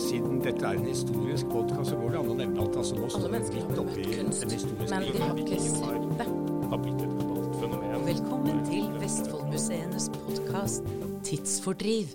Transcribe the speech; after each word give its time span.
siden 0.00 0.40
dette 0.44 0.64
er 0.64 0.78
en 0.78 0.86
historisk 0.88 1.48
podkast, 1.52 1.92
så 1.92 1.98
går 2.00 2.14
det 2.14 2.20
an 2.22 2.32
å 2.32 2.36
nevne 2.38 2.64
at 2.64 2.76
altså, 2.82 2.96
nå 2.96 3.08
står 3.12 3.32
vi 3.34 3.40
midt 3.58 3.80
oppi 3.82 4.04
kunst, 4.14 4.44
den 4.44 4.54
historiske 4.56 4.90
men 4.90 5.06
de 5.06 5.22
har 5.22 5.40
ikke 5.44 5.60
sett 5.60 5.80
det. 6.18 6.26
har, 6.26 6.68
har 6.72 6.82
blitt 6.84 7.02
et 7.04 7.16
globalt 7.18 7.56
fenomen. 7.60 8.04
Velkommen 8.08 8.62
til 8.68 8.86
Vestfoldmuseenes 9.02 10.10
podkast 10.16 10.92
Tidsfordriv. 11.28 12.14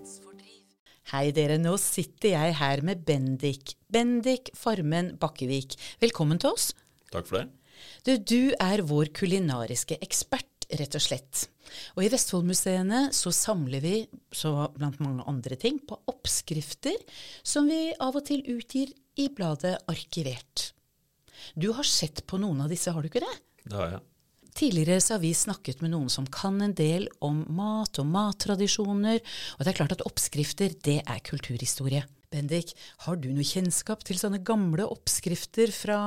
Hei 1.12 1.28
dere, 1.38 1.60
nå 1.62 1.76
sitter 1.78 2.32
jeg 2.34 2.56
her 2.58 2.82
med 2.86 3.04
Bendik. 3.05 3.75
Bendik 3.93 4.49
Farmen 4.57 5.13
Bakkevik. 5.21 5.77
Velkommen 6.02 6.41
til 6.41 6.55
oss. 6.55 6.71
Takk 7.13 7.29
for 7.29 7.43
det. 7.43 7.45
Du, 8.07 8.15
du 8.17 8.55
er 8.57 8.81
vår 8.89 9.13
kulinariske 9.13 9.99
ekspert, 10.02 10.65
rett 10.73 10.97
og 10.97 11.05
slett. 11.05 11.45
Og 11.95 12.05
i 12.05 12.09
Vestfoldmuseene 12.13 13.07
så 13.16 13.34
samler 13.36 13.84
vi, 13.84 13.95
så 14.31 14.70
blant 14.75 15.02
mange 15.04 15.25
andre 15.29 15.57
ting, 15.59 15.80
på 15.84 15.98
oppskrifter 16.11 16.98
som 17.43 17.70
vi 17.71 17.93
av 17.99 18.18
og 18.18 18.25
til 18.27 18.43
utgir 18.55 18.93
i 19.21 19.30
bladet 19.34 19.77
Arkivert. 19.91 20.71
Du 21.55 21.71
har 21.76 21.88
sett 21.88 22.23
på 22.27 22.40
noen 22.41 22.66
av 22.66 22.71
disse, 22.71 22.91
har 22.91 23.02
du 23.02 23.09
ikke 23.12 23.23
det? 23.23 23.35
Det 23.66 23.80
har 23.80 23.98
jeg. 23.98 24.05
Tidligere 24.55 25.02
så 25.04 25.17
har 25.17 25.20
vi 25.20 25.34
snakket 25.35 25.81
med 25.84 25.91
noen 25.91 26.12
som 26.12 26.27
kan 26.31 26.62
en 26.63 26.73
del 26.76 27.09
om 27.26 27.41
mat 27.57 27.99
og 27.99 28.07
mattradisjoner, 28.07 29.20
og 29.20 29.63
det 29.63 29.71
er 29.71 29.77
klart 29.82 29.95
at 29.98 30.05
oppskrifter, 30.07 30.77
det 30.88 31.02
er 31.04 31.23
kulturhistorie. 31.27 32.05
Bendik, 32.32 32.71
har 33.05 33.20
du 33.20 33.27
noe 33.32 33.45
kjennskap 33.48 34.04
til 34.07 34.20
sånne 34.20 34.41
gamle 34.48 34.88
oppskrifter 34.88 35.71
fra 35.76 35.99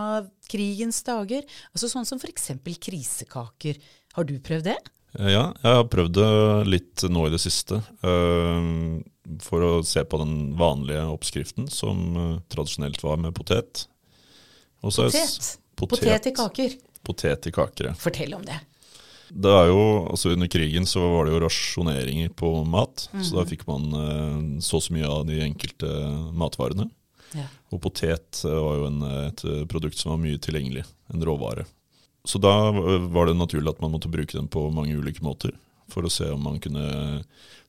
krigens 0.48 1.02
dager? 1.06 1.44
Altså 1.72 1.92
sånn 1.92 2.08
som 2.08 2.20
f.eks. 2.20 2.50
krisekaker. 2.84 3.78
Har 4.16 4.28
du 4.28 4.38
prøvd 4.40 4.70
det? 4.72 4.78
Eh, 5.18 5.30
Ja, 5.32 5.44
jeg 5.62 5.74
har 5.78 5.86
prøvd 5.88 6.12
det 6.18 6.30
litt 6.68 7.04
nå 7.08 7.26
i 7.26 7.32
det 7.32 7.40
siste. 7.40 7.80
øh, 8.04 9.02
For 9.44 9.60
å 9.64 9.70
se 9.84 10.04
på 10.04 10.18
den 10.20 10.56
vanlige 10.58 11.04
oppskriften, 11.12 11.68
som 11.70 12.16
øh, 12.16 12.40
tradisjonelt 12.48 13.02
var 13.02 13.16
med 13.20 13.34
potet. 13.36 13.86
Også 14.82 15.08
potet. 15.08 15.58
Potet. 15.76 16.00
Potet 16.00 16.26
i 16.26 16.34
kaker. 16.34 16.76
Potet 17.04 17.46
i 17.46 17.52
kaker, 17.54 17.90
ja. 17.90 17.94
Fortell 17.94 18.34
om 18.34 18.44
det. 18.44 18.58
Det 19.28 19.50
er 19.52 19.66
jo, 19.68 19.80
altså 20.08 20.30
Under 20.32 20.48
krigen 20.48 20.86
så 20.88 21.02
var 21.12 21.26
det 21.26 21.34
jo 21.34 21.40
rasjoneringer 21.44 22.30
på 22.32 22.64
mat. 22.64 23.08
Så 23.20 23.36
da 23.36 23.44
fikk 23.44 23.66
man 23.68 24.60
så 24.64 24.80
så 24.80 24.92
mye 24.94 25.04
av 25.06 25.26
de 25.28 25.40
enkelte 25.44 25.90
matvarene. 26.32 26.88
Ja. 27.36 27.44
Og 27.74 27.82
potet 27.84 28.40
eh, 28.44 28.54
var 28.56 28.78
jo 28.78 28.86
en, 28.88 29.02
et 29.28 29.42
produkt 29.68 29.98
som 30.00 30.14
var 30.14 30.22
mye 30.22 30.38
tilgjengelig, 30.40 30.84
en 31.12 31.24
råvare. 31.28 31.66
Så 32.26 32.40
da 32.42 32.54
eh, 32.68 33.08
var 33.12 33.28
det 33.28 33.38
naturlig 33.38 33.74
at 33.74 33.80
man 33.82 33.94
måtte 33.94 34.10
bruke 34.12 34.36
den 34.36 34.50
på 34.50 34.68
mange 34.74 34.96
ulike 34.98 35.24
måter. 35.24 35.54
For 35.88 36.04
å 36.04 36.10
se 36.12 36.26
om 36.28 36.42
man 36.44 36.58
kunne 36.60 36.84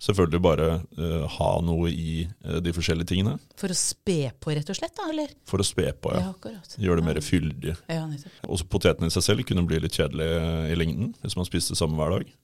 selvfølgelig 0.04 0.42
bare 0.44 0.66
uh, 1.00 1.24
ha 1.38 1.52
noe 1.64 1.88
i 1.88 2.26
uh, 2.44 2.58
de 2.60 2.74
forskjellige 2.76 3.14
tingene. 3.14 3.38
For 3.60 3.72
å 3.72 3.78
spe 3.80 4.34
på, 4.44 4.52
rett 4.58 4.68
og 4.68 4.76
slett, 4.76 4.92
da, 4.98 5.06
eller? 5.14 5.32
For 5.48 5.64
å 5.64 5.68
spe 5.68 5.94
på, 5.96 6.12
ja. 6.12 6.26
akkurat. 6.34 6.76
Gjøre 6.76 7.00
det 7.00 7.08
mer 7.08 7.22
fyldig. 7.24 7.78
Ja. 7.88 8.04
Også 8.44 8.68
poteten 8.68 9.08
i 9.08 9.14
seg 9.16 9.24
selv 9.24 9.48
kunne 9.48 9.64
bli 9.68 9.80
litt 9.80 9.96
kjedelig 9.96 10.28
i 10.68 10.76
lengden 10.76 11.14
hvis 11.22 11.38
man 11.40 11.48
spiste 11.48 11.78
det 11.78 11.80
samme 11.80 11.96
hver 12.00 12.18
dag. 12.18 12.36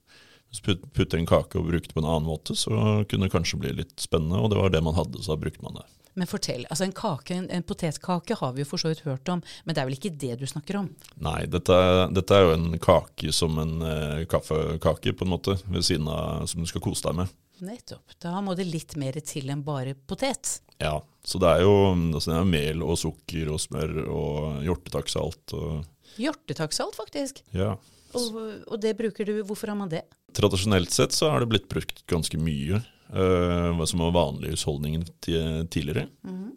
Hvis 0.48 0.64
man 0.64 0.70
put- 0.70 0.88
putter 0.96 1.20
en 1.20 1.28
kake 1.28 1.60
og 1.60 1.68
bruker 1.68 1.90
det 1.90 1.98
på 1.98 2.04
en 2.06 2.08
annen 2.08 2.30
måte, 2.30 2.56
så 2.56 3.04
kunne 3.12 3.28
det 3.28 3.36
kanskje 3.36 3.60
bli 3.60 3.76
litt 3.82 3.96
spennende. 4.00 4.40
Og 4.40 4.54
det 4.54 4.62
var 4.62 4.72
det 4.72 4.84
man 4.86 4.96
hadde, 4.96 5.20
så 5.20 5.36
da 5.36 5.42
brukte 5.44 5.64
man 5.66 5.82
det. 5.82 5.88
Men 6.16 6.28
fortell. 6.32 6.64
altså 6.72 6.86
En 6.86 6.94
kake, 6.96 7.36
en, 7.36 7.48
en 7.52 7.64
potetkake 7.68 8.38
har 8.40 8.54
vi 8.56 8.64
jo 8.64 8.70
for 8.70 8.80
så 8.80 8.88
vidt 8.94 9.02
hørt 9.04 9.28
om, 9.34 9.42
men 9.66 9.76
det 9.76 9.82
er 9.82 9.88
vel 9.90 9.98
ikke 9.98 10.14
det 10.22 10.38
du 10.40 10.46
snakker 10.48 10.78
om? 10.80 10.90
Nei, 11.20 11.42
dette, 11.52 11.76
er- 11.76 12.14
dette 12.16 12.38
er 12.38 12.46
jo 12.46 12.54
en 12.56 12.70
kake 12.80 13.34
som 13.36 13.58
en 13.60 13.74
eh, 13.84 14.22
kaffekake, 14.32 15.12
på 15.20 15.26
en 15.28 15.34
måte, 15.34 15.58
ved 15.68 15.84
siden 15.84 16.08
av 16.08 16.46
som 16.48 16.64
du 16.64 16.70
skal 16.72 16.82
kose 16.86 17.04
deg 17.10 17.18
med. 17.20 17.34
Nettopp. 17.66 18.16
Da 18.20 18.40
må 18.44 18.56
det 18.56 18.66
litt 18.68 18.96
mer 19.00 19.16
til 19.24 19.48
enn 19.52 19.62
bare 19.64 19.94
potet. 20.08 20.58
Ja, 20.84 20.98
så 21.24 21.40
det 21.40 21.52
er 21.54 21.62
jo 21.64 21.76
altså 21.96 22.32
det 22.34 22.40
er 22.42 22.50
mel 22.52 22.82
og 22.84 22.98
sukker 23.00 23.52
og 23.54 23.62
smør 23.64 23.94
og 24.12 24.64
hjortetaksalt 24.68 25.54
og 25.56 25.84
Hjortetaksalt, 26.20 26.96
faktisk. 26.96 27.42
ja. 27.56 27.74
Og, 28.16 28.36
og 28.72 28.78
det 28.80 28.94
bruker 28.96 29.28
du. 29.28 29.34
Hvorfor 29.44 29.68
har 29.68 29.76
man 29.76 29.90
det? 29.92 30.06
Tradisjonelt 30.38 30.94
sett 30.96 31.12
så 31.12 31.28
har 31.34 31.44
det 31.44 31.50
blitt 31.52 31.66
brukt 31.68 31.98
ganske 32.08 32.38
mye, 32.40 32.78
som 33.16 34.02
var 34.04 34.12
vanlig 34.16 34.50
i 34.50 34.56
husholdningen 34.56 35.06
ti- 35.24 35.68
tidligere. 35.72 36.08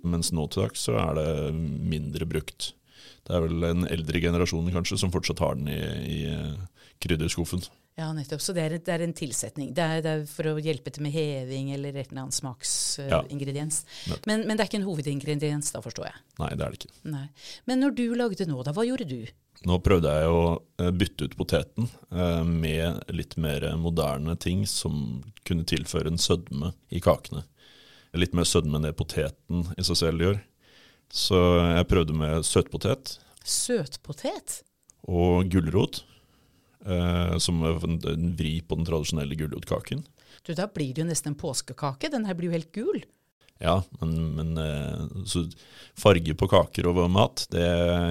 Mens 0.03 0.33
nå 0.35 0.47
til 0.51 0.65
dags 0.65 0.85
så 0.89 0.97
er 0.99 1.15
det 1.19 1.55
mindre 1.55 2.27
brukt. 2.27 2.73
Det 3.29 3.35
er 3.37 3.45
vel 3.45 3.65
en 3.69 3.87
eldre 3.87 4.21
generasjon 4.25 4.71
kanskje 4.73 4.99
som 4.99 5.13
fortsatt 5.13 5.43
har 5.45 5.59
den 5.59 5.69
i, 5.69 5.79
i 6.09 6.19
eh, 6.33 6.55
krydderskuffen. 7.05 7.63
Ja, 7.99 8.13
nettopp. 8.15 8.43
Så 8.45 8.55
det 8.55 8.63
er, 8.63 8.77
det 8.79 8.93
er 8.95 9.03
en 9.03 9.15
tilsetning. 9.17 9.73
Det 9.75 9.83
er, 9.83 10.03
det 10.05 10.11
er 10.13 10.21
for 10.31 10.53
å 10.53 10.59
hjelpe 10.63 10.93
til 10.95 11.03
med 11.03 11.11
heving 11.17 11.73
eller 11.75 11.97
et 11.97 12.13
eller 12.13 12.29
annet 12.29 12.37
smaksingrediens. 12.37 13.19
smaksingrediens. 13.19 13.81
ja. 14.07 14.19
men, 14.31 14.45
men 14.47 14.55
det 14.55 14.63
er 14.63 14.71
ikke 14.71 14.79
en 14.79 14.87
hovedingrediens, 14.87 15.73
da 15.75 15.83
forstår 15.83 16.07
jeg. 16.07 16.23
Nei, 16.39 16.53
det 16.55 16.65
er 16.65 16.75
det 16.75 16.79
ikke. 16.79 16.93
Nei. 17.11 17.25
Men 17.67 17.83
når 17.83 17.97
du 17.99 18.05
lagde 18.21 18.47
nå, 18.47 18.63
da, 18.63 18.75
hva 18.77 18.87
gjorde 18.87 19.09
du? 19.11 19.19
Nå 19.67 19.81
prøvde 19.83 20.13
jeg 20.15 20.31
å 20.31 20.43
eh, 20.79 20.93
bytte 20.95 21.27
ut 21.27 21.35
poteten 21.41 21.89
eh, 22.15 22.45
med 22.47 23.11
litt 23.11 23.35
mer 23.43 23.67
moderne 23.83 24.37
ting 24.39 24.63
som 24.71 25.25
kunne 25.49 25.67
tilføre 25.67 26.13
en 26.13 26.23
sødme 26.23 26.71
i 26.95 27.03
kakene. 27.03 27.43
Litt 28.15 28.37
mer 28.39 28.47
sødme 28.47 28.79
enn 28.79 28.87
det 28.87 28.95
poteten 28.99 29.67
i 29.75 29.87
seg 29.87 29.99
selv 29.99 30.23
gjør. 30.23 30.39
Så 31.11 31.41
jeg 31.75 31.91
prøvde 31.91 32.15
med 32.15 32.47
søtpotet 32.47 33.17
Søtpotet? 33.49 34.61
og 35.09 35.49
gulrot, 35.49 36.03
som 37.43 37.63
er 37.67 37.85
en, 37.85 37.97
en 38.07 38.29
vri 38.39 38.61
på 38.63 38.77
den 38.79 38.87
tradisjonelle 38.87 39.35
gulrotkaken. 39.37 40.05
Du, 40.47 40.53
Da 40.55 40.69
blir 40.71 40.95
det 40.95 41.03
jo 41.03 41.09
nesten 41.09 41.33
en 41.33 41.39
påskekake. 41.41 42.11
Den 42.13 42.25
her 42.29 42.37
blir 42.39 42.49
jo 42.53 42.55
helt 42.55 42.71
gul. 42.73 43.01
Ja, 43.59 43.83
men, 44.01 44.35
men 44.37 44.59
eh, 44.63 45.07
så 45.27 45.43
farge 45.99 46.35
på 46.39 46.47
kaker 46.51 46.87
og 46.93 47.01
mat, 47.11 47.43
det 47.51 47.65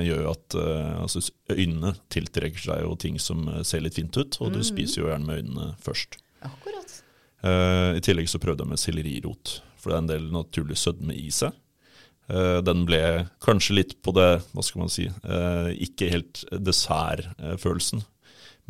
gjør 0.04 0.26
jo 0.26 0.32
at 0.34 0.58
eh, 0.60 0.96
altså, 1.06 1.22
øynene 1.54 1.94
tiltrekker 2.12 2.60
seg 2.66 2.82
jo 2.84 2.98
ting 3.00 3.16
som 3.24 3.46
eh, 3.48 3.62
ser 3.68 3.86
litt 3.86 3.96
fint 3.96 4.18
ut, 4.20 4.36
og 4.44 4.52
du 4.58 4.60
spiser 4.68 5.06
jo 5.06 5.08
gjerne 5.08 5.24
med 5.30 5.40
øynene 5.40 5.70
først. 5.84 6.20
Akkurat. 6.44 6.98
Eh, 7.48 7.94
I 7.96 8.04
tillegg 8.04 8.28
så 8.28 8.42
prøvde 8.44 8.66
jeg 8.66 8.74
med 8.74 8.84
sellerirot, 8.84 9.56
for 9.80 9.94
det 9.94 9.96
er 9.96 10.04
en 10.04 10.12
del 10.12 10.28
naturlig 10.36 10.80
sødme 10.84 11.16
i 11.16 11.32
seg. 11.32 11.56
Eh, 12.28 12.60
den 12.68 12.84
ble 12.90 13.02
kanskje 13.44 13.80
litt 13.80 13.96
på 14.04 14.12
det, 14.20 14.30
hva 14.52 14.68
skal 14.68 14.84
man 14.84 14.92
si, 14.92 15.08
eh, 15.08 15.72
ikke 15.88 16.12
helt 16.12 16.44
dessertfølelsen, 16.52 18.04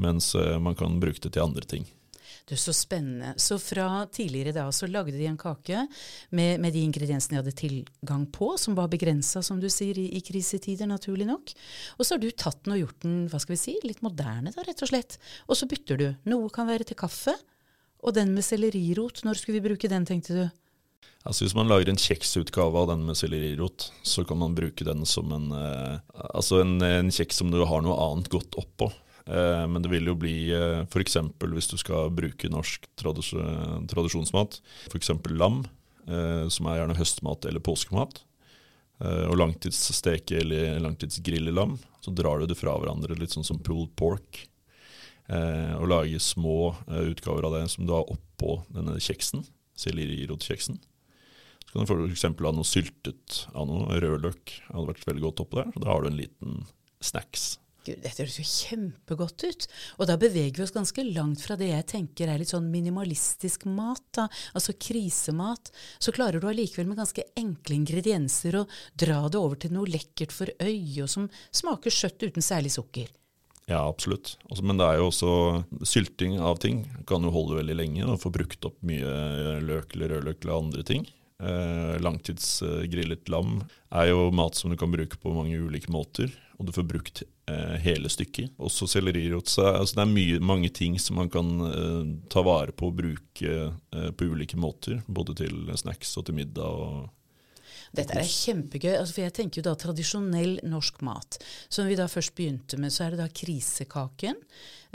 mens 0.01 0.33
eh, 0.35 0.57
man 0.61 0.77
kan 0.77 0.99
bruke 1.01 1.21
det 1.23 1.35
til 1.35 1.45
andre 1.45 1.65
ting. 1.67 1.87
Du, 2.47 2.55
Så 2.55 2.73
spennende. 2.73 3.33
Så 3.37 3.57
fra 3.59 4.05
tidligere 4.11 4.53
da 4.55 4.69
så 4.71 4.87
lagde 4.87 5.17
de 5.17 5.25
en 5.27 5.37
kake 5.37 5.81
med, 6.29 6.61
med 6.63 6.71
de 6.73 6.83
ingrediensene 6.85 7.35
de 7.35 7.41
hadde 7.41 7.55
tilgang 7.59 8.23
på, 8.31 8.53
som 8.57 8.77
var 8.77 8.87
begrensa, 8.87 9.41
som 9.43 9.59
du 9.59 9.67
sier, 9.71 9.97
i, 9.99 10.07
i 10.15 10.21
krisetider, 10.23 10.87
naturlig 10.87 11.27
nok. 11.27 11.51
Og 11.97 12.05
så 12.05 12.15
har 12.15 12.23
du 12.23 12.29
tatt 12.31 12.63
den 12.63 12.77
og 12.77 12.83
gjort 12.85 13.03
den 13.03 13.17
hva 13.27 13.41
skal 13.43 13.57
vi 13.57 13.59
si, 13.65 13.75
litt 13.83 13.99
moderne, 14.05 14.53
da, 14.55 14.63
rett 14.63 14.83
og 14.85 14.91
slett. 14.93 15.17
Og 15.47 15.59
så 15.59 15.67
bytter 15.67 15.99
du. 15.99 16.07
Noe 16.31 16.47
kan 16.53 16.69
være 16.71 16.87
til 16.87 16.99
kaffe. 16.99 17.35
Og 18.05 18.15
den 18.15 18.31
med 18.31 18.45
sellerirot, 18.45 19.25
når 19.25 19.41
skulle 19.41 19.59
vi 19.59 19.67
bruke 19.67 19.91
den, 19.91 20.07
tenkte 20.07 20.37
du? 20.37 20.45
Altså 21.27 21.43
Hvis 21.43 21.55
man 21.57 21.67
lager 21.67 21.89
en 21.91 21.99
kjeksutgave 21.99 22.79
av 22.79 22.87
den 22.93 23.03
med 23.09 23.17
sellerirot, 23.19 23.89
så 24.07 24.23
kan 24.23 24.39
man 24.39 24.55
bruke 24.55 24.85
den 24.87 25.03
som 25.09 25.33
en 25.35 25.49
eh, 25.51 25.97
Altså 26.31 26.61
en, 26.63 26.77
en 26.79 27.11
kjeks 27.11 27.41
som 27.41 27.51
du 27.51 27.59
har 27.67 27.83
noe 27.83 27.97
annet 28.05 28.31
godt 28.31 28.55
oppå. 28.61 28.87
Eh, 29.27 29.67
men 29.67 29.81
det 29.83 29.91
vil 29.91 30.07
jo 30.07 30.15
bli 30.19 30.35
eh, 30.55 30.83
f.eks. 30.87 31.17
hvis 31.43 31.71
du 31.71 31.75
skal 31.79 32.11
bruke 32.15 32.49
norsk 32.51 32.87
tradis 32.99 33.33
tradisjonsmat, 33.91 34.61
f.eks. 34.87 35.11
lam, 35.35 35.65
eh, 36.07 36.45
som 36.53 36.69
er 36.69 36.81
gjerne 36.81 36.99
høstmat 36.99 37.49
eller 37.49 37.63
påskemat, 37.63 38.23
og 38.97 39.35
langtidssteke 39.37 40.39
eller 40.39 40.79
langtidsgrille 40.81 41.51
lam, 41.53 41.75
så 42.01 42.09
drar 42.17 42.39
du 42.41 42.47
det 42.49 42.55
fra 42.57 42.71
hverandre 42.81 43.13
litt 43.19 43.35
sånn 43.35 43.45
som 43.45 43.59
pulled 43.61 43.91
pork. 43.93 44.39
Og 45.29 45.85
lager 45.91 46.23
små 46.23 46.71
utgaver 47.05 47.45
av 47.45 47.53
det 47.59 47.61
som 47.69 47.85
du 47.85 47.93
har 47.93 48.09
oppå 48.09 48.55
denne 48.73 48.95
kjeksen, 48.97 49.45
sellerirotkjeksen. 49.77 50.81
Så 50.81 51.75
kan 51.75 51.85
du 51.85 52.07
f.eks. 52.07 52.25
ha 52.25 52.55
noe 52.57 52.65
syltet 52.65 53.43
av 53.53 53.69
noe 53.69 54.01
rødløk. 54.01 54.55
hadde 54.71 54.89
vært 54.89 55.07
veldig 55.11 55.25
godt 55.27 55.45
oppå 55.45 55.61
der. 55.61 55.69
Så 55.77 55.85
Da 55.85 55.93
har 55.93 56.01
du 56.01 56.09
en 56.09 56.21
liten 56.23 56.65
snacks. 56.97 57.59
Gud, 57.87 58.01
dette 58.03 58.23
høres 58.23 58.39
jo 58.41 58.45
kjempegodt 58.45 59.45
ut. 59.47 59.67
Og 59.97 60.09
da 60.09 60.17
beveger 60.19 60.59
vi 60.59 60.65
oss 60.65 60.75
ganske 60.75 61.05
langt 61.07 61.43
fra 61.43 61.55
det 61.59 61.69
jeg 61.71 61.87
tenker 61.93 62.31
er 62.31 62.41
litt 62.41 62.51
sånn 62.51 62.67
minimalistisk 62.71 63.67
mat, 63.71 64.03
da. 64.17 64.27
altså 64.57 64.75
krisemat. 64.75 65.71
Så 66.03 66.13
klarer 66.15 66.41
du 66.41 66.49
allikevel 66.49 66.89
med 66.89 66.99
ganske 66.99 67.23
enkle 67.39 67.79
ingredienser 67.79 68.59
å 68.59 68.65
dra 68.99 69.21
det 69.31 69.39
over 69.39 69.61
til 69.61 69.75
noe 69.77 69.89
lekkert 69.89 70.35
for 70.35 70.51
øyet, 70.59 71.05
og 71.05 71.11
som 71.11 71.29
smaker 71.55 71.93
søtt 71.93 72.27
uten 72.27 72.43
særlig 72.43 72.73
sukker. 72.75 73.07
Ja, 73.67 73.81
absolutt. 73.83 74.37
Også, 74.47 74.63
men 74.63 74.79
det 74.79 74.85
er 74.87 75.01
jo 75.01 75.09
også 75.09 75.31
sylting 75.83 76.37
av 76.39 76.59
ting. 76.63 76.85
Kan 77.07 77.25
jo 77.27 77.33
holde 77.35 77.57
veldig 77.59 77.75
lenge 77.75 78.05
og 78.07 78.21
få 78.21 78.31
brukt 78.31 78.63
opp 78.67 78.77
mye 78.87 79.57
løk 79.59 79.95
eller 79.95 80.15
rødløk 80.15 80.45
eller 80.45 80.59
andre 80.61 80.85
ting. 80.87 81.07
Eh, 81.37 81.95
langtidsgrillet 82.01 83.29
lam 83.29 83.59
er 83.93 84.09
jo 84.09 84.31
mat 84.33 84.57
som 84.57 84.71
du 84.71 84.77
kan 84.77 84.91
bruke 84.91 85.19
på 85.21 85.33
mange 85.35 85.59
ulike 85.61 85.91
måter, 85.93 86.31
og 86.57 86.65
du 86.65 86.73
får 86.73 86.87
brukt 86.89 87.21
eh, 87.49 87.75
hele 87.83 88.09
stykket. 88.09 88.55
Også 88.57 88.87
sellerirot. 88.89 89.49
Så 89.51 89.67
altså, 89.69 89.99
det 89.99 90.05
er 90.05 90.15
mye, 90.15 90.39
mange 90.41 90.71
ting 90.73 90.97
som 91.01 91.19
man 91.21 91.29
kan 91.33 91.51
eh, 91.67 92.01
ta 92.33 92.41
vare 92.45 92.73
på 92.73 92.89
og 92.89 92.97
bruke 93.03 93.53
eh, 93.67 94.09
på 94.17 94.31
ulike 94.31 94.57
måter, 94.57 95.03
både 95.05 95.37
til 95.43 95.69
snacks 95.77 96.15
og 96.17 96.25
til 96.27 96.39
middag. 96.39 96.65
og 96.65 97.07
Dette 97.95 98.17
er 98.19 98.27
kjempegøy, 98.27 98.93
altså 98.97 99.15
for 99.15 99.23
jeg 99.23 99.35
tenker 99.37 99.61
jo 99.61 99.67
da 99.69 99.75
tradisjonell 99.79 100.57
norsk 100.67 100.99
mat. 101.07 101.39
Som 101.69 101.87
vi 101.89 101.97
da 101.99 102.09
først 102.11 102.35
begynte 102.37 102.79
med, 102.81 102.93
så 102.93 103.05
er 103.05 103.15
det 103.15 103.21
da 103.21 103.29
krisekaken. 103.31 104.39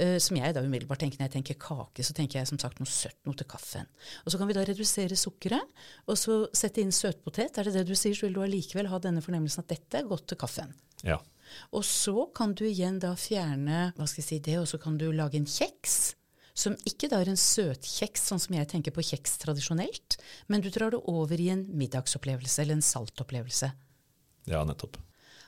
Uh, 0.00 0.16
som 0.22 0.38
jeg 0.38 0.54
da 0.56 0.62
umiddelbart 0.64 1.02
tenker 1.04 1.20
når 1.20 1.28
jeg 1.28 1.34
tenker 1.36 1.58
kake, 1.60 2.04
så 2.04 2.16
tenker 2.16 2.40
jeg 2.40 2.48
som 2.48 2.60
sagt 2.60 2.80
noe 2.80 2.88
søtt 2.88 3.18
noe 3.28 3.36
til 3.38 3.48
kaffen. 3.48 3.90
Og 4.24 4.32
så 4.32 4.40
kan 4.40 4.48
vi 4.48 4.56
da 4.56 4.64
redusere 4.68 5.18
sukkeret, 5.18 5.82
og 6.08 6.18
så 6.20 6.38
sette 6.56 6.84
inn 6.84 6.94
søtpotet. 6.94 7.60
Er 7.60 7.68
det 7.68 7.76
det 7.76 7.88
du 7.90 7.94
sier, 7.98 8.16
så 8.16 8.26
vil 8.26 8.38
du 8.38 8.42
allikevel 8.44 8.88
ha 8.92 9.02
denne 9.02 9.24
fornemmelsen 9.24 9.64
at 9.64 9.74
dette 9.74 10.00
er 10.00 10.08
godt 10.08 10.30
til 10.32 10.40
kaffen. 10.40 10.72
Ja. 11.04 11.20
Og 11.76 11.84
så 11.84 12.26
kan 12.34 12.54
du 12.56 12.64
igjen 12.64 12.98
da 13.02 13.12
fjerne 13.18 13.90
hva 13.96 14.08
skal 14.08 14.22
jeg 14.22 14.28
si, 14.28 14.40
det, 14.44 14.58
og 14.62 14.68
så 14.70 14.80
kan 14.80 14.96
du 15.00 15.10
lage 15.12 15.40
en 15.40 15.48
kjeks. 15.48 16.14
Som 16.54 16.74
ikke 16.84 17.08
da 17.08 17.20
er 17.22 17.30
en 17.32 17.36
søtkjeks, 17.40 18.26
sånn 18.28 18.40
som 18.42 18.54
jeg 18.54 18.68
tenker 18.68 18.92
på 18.92 19.00
kjeks 19.02 19.38
tradisjonelt, 19.40 20.18
men 20.48 20.60
du 20.60 20.68
drar 20.70 20.90
det 20.92 21.00
over 21.08 21.40
i 21.40 21.48
en 21.54 21.64
middagsopplevelse 21.72 22.60
eller 22.62 22.74
en 22.76 22.84
saltopplevelse. 22.84 23.72
ja, 24.46 24.64
nettopp. 24.64 24.96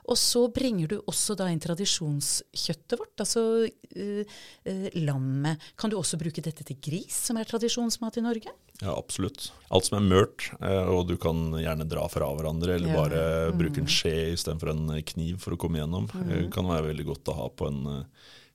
Og 0.04 0.18
så 0.20 0.52
bringer 0.52 0.86
du 0.88 0.98
også 1.08 1.32
da 1.34 1.46
inn 1.48 1.60
tradisjonskjøttet 1.64 2.98
vårt, 3.00 3.14
altså 3.22 3.64
eh, 3.96 4.26
eh, 4.68 4.88
lammet. 5.00 5.60
Kan 5.80 5.88
du 5.90 5.96
også 5.96 6.18
bruke 6.20 6.42
dette 6.44 6.60
til 6.68 6.76
gris, 6.76 7.16
som 7.30 7.38
er 7.40 7.48
tradisjonsmat 7.48 8.18
i 8.20 8.24
Norge? 8.26 8.52
Ja, 8.82 8.92
absolutt. 8.98 9.48
Alt 9.72 9.88
som 9.88 9.96
er 9.96 10.04
mørt, 10.04 10.50
eh, 10.60 10.90
og 10.92 11.08
du 11.08 11.16
kan 11.16 11.52
gjerne 11.56 11.88
dra 11.88 12.04
fra 12.12 12.28
hverandre, 12.36 12.76
eller 12.76 12.88
Ja. 12.92 13.00
bare 13.00 13.52
bruke 13.56 13.80
en 13.80 13.88
skje 13.88 14.34
istedenfor 14.34 14.70
en 14.74 15.02
kniv 15.02 15.40
for 15.40 15.56
å 15.56 15.58
komme 15.58 15.80
gjennom, 15.80 16.08
eh, 16.28 16.50
kan 16.50 16.64
være 16.68 16.90
veldig 16.92 17.06
godt 17.06 17.24
å 17.32 17.36
ha 17.40 17.48
på 17.48 17.68
en, 17.68 17.86
eh, 17.86 18.04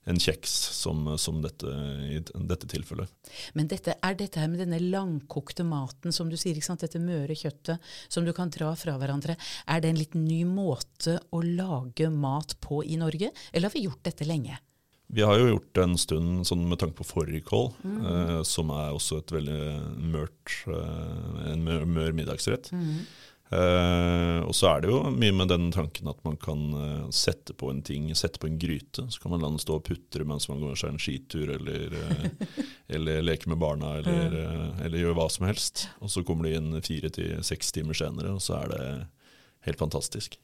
en 0.08 0.20
kjeks 0.20 0.52
som, 0.80 1.04
som 1.20 1.42
dette, 1.44 1.66
i 2.08 2.20
dette 2.48 2.68
tilfellet. 2.70 3.10
Men 3.58 3.68
dette, 3.70 3.94
er 4.00 4.16
dette 4.16 4.40
her 4.40 4.48
med 4.48 4.62
denne 4.64 4.80
langkokte 4.80 5.66
maten, 5.66 6.14
som 6.14 6.30
du 6.30 6.38
sier, 6.40 6.56
ikke 6.56 6.70
sant? 6.70 6.84
dette 6.84 7.02
møre 7.02 7.36
kjøttet 7.36 7.92
som 8.08 8.24
du 8.24 8.32
kan 8.36 8.52
dra 8.52 8.72
fra 8.78 8.96
hverandre, 9.00 9.36
er 9.68 9.82
det 9.82 9.92
en 9.92 10.00
litt 10.00 10.16
ny 10.16 10.42
måte 10.48 11.18
å 11.30 11.42
lage 11.44 12.08
mat 12.10 12.56
på 12.64 12.82
i 12.84 12.96
Norge, 13.00 13.32
eller 13.52 13.68
har 13.68 13.76
vi 13.76 13.86
gjort 13.86 14.04
dette 14.08 14.28
lenge? 14.28 14.56
Vi 15.10 15.24
har 15.26 15.40
jo 15.40 15.48
gjort 15.48 15.72
det 15.74 15.82
en 15.82 15.96
stund 15.98 16.46
sånn 16.46 16.68
med 16.70 16.78
tanke 16.78 17.00
på 17.00 17.06
fårikål, 17.08 17.72
eh, 17.82 18.36
som 18.46 18.70
er 18.70 18.92
også 18.94 19.18
et 19.18 19.32
veldig 19.34 19.62
mørt, 20.12 20.52
eh, 20.70 21.50
en 21.50 21.64
mør, 21.66 21.82
mør 21.98 22.14
middagsrett. 22.14 22.70
Eh, 23.50 24.40
og 24.46 24.54
så 24.54 24.68
er 24.70 24.82
det 24.82 24.90
jo 24.92 25.00
mye 25.10 25.34
med 25.34 25.50
den 25.50 25.70
tanken 25.74 26.06
at 26.10 26.20
man 26.22 26.36
kan 26.38 26.60
uh, 26.70 27.08
sette 27.10 27.54
på 27.58 27.72
en 27.72 27.80
ting, 27.82 28.06
sette 28.14 28.38
på 28.38 28.46
en 28.46 28.58
gryte. 28.62 29.08
Så 29.10 29.22
kan 29.22 29.34
man 29.34 29.42
la 29.42 29.50
den 29.50 29.62
stå 29.62 29.80
og 29.80 29.86
putre 29.88 30.26
mens 30.28 30.46
man 30.50 30.62
går 30.62 30.78
seg 30.78 30.92
en 30.92 31.02
skitur, 31.02 31.50
eller, 31.56 31.96
uh, 31.96 32.52
eller 32.94 33.24
leke 33.26 33.50
med 33.50 33.58
barna, 33.62 33.96
eller, 33.98 34.36
eller 34.84 35.02
gjøre 35.02 35.18
hva 35.18 35.26
som 35.32 35.48
helst. 35.50 35.88
Og 35.98 36.12
så 36.14 36.22
kommer 36.26 36.46
de 36.46 36.58
inn 36.60 36.78
fire 36.86 37.10
til 37.14 37.42
seks 37.46 37.74
timer 37.74 37.98
senere, 37.98 38.36
og 38.36 38.44
så 38.44 38.60
er 38.62 38.74
det 38.74 38.84
helt 39.66 39.82
fantastisk. 39.82 40.38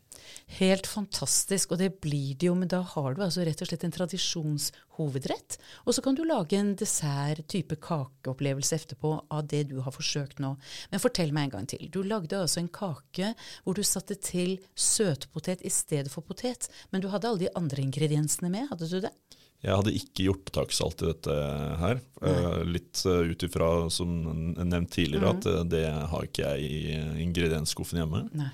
Helt 0.47 0.87
fantastisk, 0.87 1.73
og 1.75 1.81
det 1.81 1.89
blir 2.01 2.37
det 2.39 2.47
jo, 2.47 2.55
men 2.55 2.71
da 2.71 2.79
har 2.87 3.17
du 3.17 3.23
altså 3.25 3.43
rett 3.45 3.61
og 3.65 3.67
slett 3.67 3.83
en 3.85 3.95
tradisjonshovedrett. 3.97 5.57
Og 5.85 5.97
så 5.97 6.05
kan 6.05 6.15
du 6.15 6.23
lage 6.25 6.55
en 6.55 6.71
dessert, 6.79 7.43
type 7.51 7.75
kakeopplevelse 7.83 8.79
etterpå 8.79 9.11
av 9.27 9.49
det 9.51 9.65
du 9.73 9.81
har 9.83 9.95
forsøkt 9.95 10.39
nå. 10.41 10.53
Men 10.93 11.03
fortell 11.03 11.35
meg 11.35 11.49
en 11.49 11.57
gang 11.57 11.67
til. 11.75 11.89
Du 11.91 11.99
lagde 12.07 12.39
altså 12.39 12.63
en 12.63 12.71
kake 12.71 13.33
hvor 13.65 13.75
du 13.75 13.83
satte 13.83 14.15
til 14.23 14.61
søtpotet 14.79 15.67
i 15.67 15.73
stedet 15.75 16.15
for 16.15 16.23
potet, 16.23 16.71
men 16.95 17.03
du 17.03 17.11
hadde 17.11 17.29
alle 17.29 17.49
de 17.49 17.53
andre 17.59 17.83
ingrediensene 17.83 18.53
med, 18.53 18.71
hadde 18.71 18.91
du 18.93 19.03
det? 19.03 19.13
Jeg 19.67 19.75
hadde 19.75 19.97
ikke 19.99 20.29
hjortetakksalt 20.29 21.03
i 21.03 21.11
dette 21.11 21.37
her. 21.83 22.01
Eh, 22.23 22.59
litt 22.69 23.03
uh, 23.09 23.25
ut 23.27 23.43
ifra, 23.43 23.71
som 23.91 24.15
nevnt 24.55 24.93
tidligere, 24.95 25.33
at 25.33 25.49
eh, 25.51 25.63
det 25.75 25.85
har 26.13 26.27
ikke 26.29 26.53
jeg 26.53 26.67
i 26.71 27.23
ingrediensskuffen 27.25 28.05
hjemme. 28.05 28.27
Nei. 28.37 28.53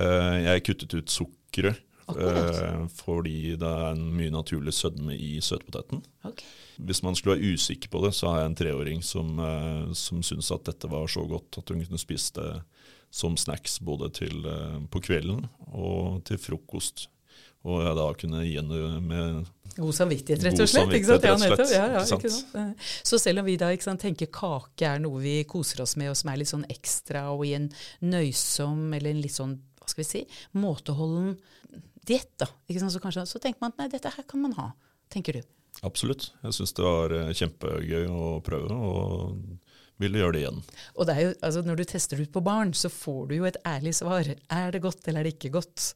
Eh, 0.00 0.40
jeg 0.46 0.64
kuttet 0.70 0.96
ut 0.96 1.12
sukkeret 1.12 1.80
Akkurat. 2.10 2.62
eh, 2.62 2.86
fordi 3.02 3.56
det 3.60 3.70
er 3.70 3.92
en 3.92 4.06
mye 4.16 4.32
naturlig 4.34 4.74
sødme 4.74 5.14
i 5.14 5.38
søtpoteten. 5.44 6.02
Okay. 6.24 6.46
Hvis 6.80 7.02
man 7.04 7.14
skulle 7.14 7.36
være 7.36 7.54
usikker 7.54 7.92
på 7.92 8.00
det, 8.06 8.14
så 8.16 8.30
har 8.32 8.40
jeg 8.40 8.50
en 8.50 8.56
treåring 8.56 9.02
som, 9.04 9.38
uh, 9.38 9.92
som 9.92 10.22
syntes 10.24 10.50
at 10.54 10.64
dette 10.64 10.88
var 10.88 11.06
så 11.12 11.26
godt 11.28 11.58
at 11.60 11.68
hun 11.68 11.84
kunne 11.84 12.00
spise 12.00 12.32
det 12.38 12.62
som 13.10 13.36
snacks 13.36 13.80
både 13.84 14.08
til, 14.14 14.46
eh, 14.46 14.78
på 14.88 15.00
kvelden 15.02 15.48
og 15.74 16.22
til 16.24 16.38
frokost. 16.38 17.08
Og 17.66 17.82
jeg 17.84 17.96
da 17.98 18.06
kunne 18.16 18.44
gi 18.46 18.54
henne 18.56 19.00
med 19.04 19.48
God 19.76 19.94
samvittighet, 19.94 20.42
rett 20.44 20.60
og 20.62 20.68
slett. 20.70 20.94
Ikke 20.96 21.06
sant? 21.06 21.24
Ja, 21.24 21.34
nettopp. 21.38 21.72
Ja, 21.72 21.84
ja, 21.94 22.00
Ikke 22.02 22.30
sant? 22.32 22.54
Eh, 22.58 22.88
Så 23.06 23.18
selv 23.20 23.42
om 23.42 23.46
vi 23.46 23.56
da 23.56 23.68
ikke 23.70 23.86
sant, 23.86 24.00
tenker 24.02 24.26
kake 24.32 24.86
er 24.88 24.98
noe 25.02 25.20
vi 25.22 25.44
koser 25.44 25.82
oss 25.84 25.96
med, 26.00 26.10
og 26.10 26.16
som 26.18 26.30
er 26.32 26.40
litt 26.40 26.50
sånn 26.50 26.66
ekstra 26.72 27.28
og 27.34 27.44
i 27.46 27.54
en 27.54 27.68
nøysom 28.02 28.94
eller 28.96 29.10
en 29.10 29.22
litt 29.22 29.36
sånn, 29.36 29.58
hva 29.90 29.94
skal 29.96 30.04
vi 30.04 30.10
si, 30.10 30.42
måteholden 30.56 31.34
diett, 32.06 32.32
da? 32.40 32.48
Så, 32.88 33.00
kanskje, 33.02 33.26
så 33.28 33.40
tenker 33.42 33.60
man 33.62 33.74
at 33.74 33.82
nei, 33.82 33.88
dette 33.92 34.12
her 34.14 34.26
kan 34.28 34.42
man 34.44 34.54
ha, 34.58 34.70
tenker 35.12 35.38
du. 35.40 35.42
Absolutt. 35.86 36.30
Jeg 36.44 36.56
syns 36.56 36.74
det 36.76 36.84
var 36.84 37.14
eh, 37.14 37.32
kjempegøy 37.36 38.06
å 38.10 38.30
prøve, 38.44 38.74
og 38.74 40.00
ville 40.00 40.20
gjøre 40.22 40.36
det 40.36 40.44
igjen. 40.44 40.60
Og 40.96 41.08
det 41.08 41.16
er 41.16 41.26
jo, 41.26 41.32
altså 41.46 41.62
Når 41.66 41.80
du 41.80 41.84
tester 41.88 42.16
det 42.20 42.28
ut 42.28 42.36
på 42.36 42.44
barn, 42.44 42.72
så 42.76 42.90
får 42.92 43.30
du 43.30 43.34
jo 43.38 43.48
et 43.48 43.58
ærlig 43.68 43.94
svar. 43.98 44.28
Er 44.28 44.72
det 44.74 44.82
godt, 44.84 45.02
eller 45.06 45.22
er 45.22 45.28
det 45.28 45.36
ikke 45.36 45.52
godt? 45.60 45.92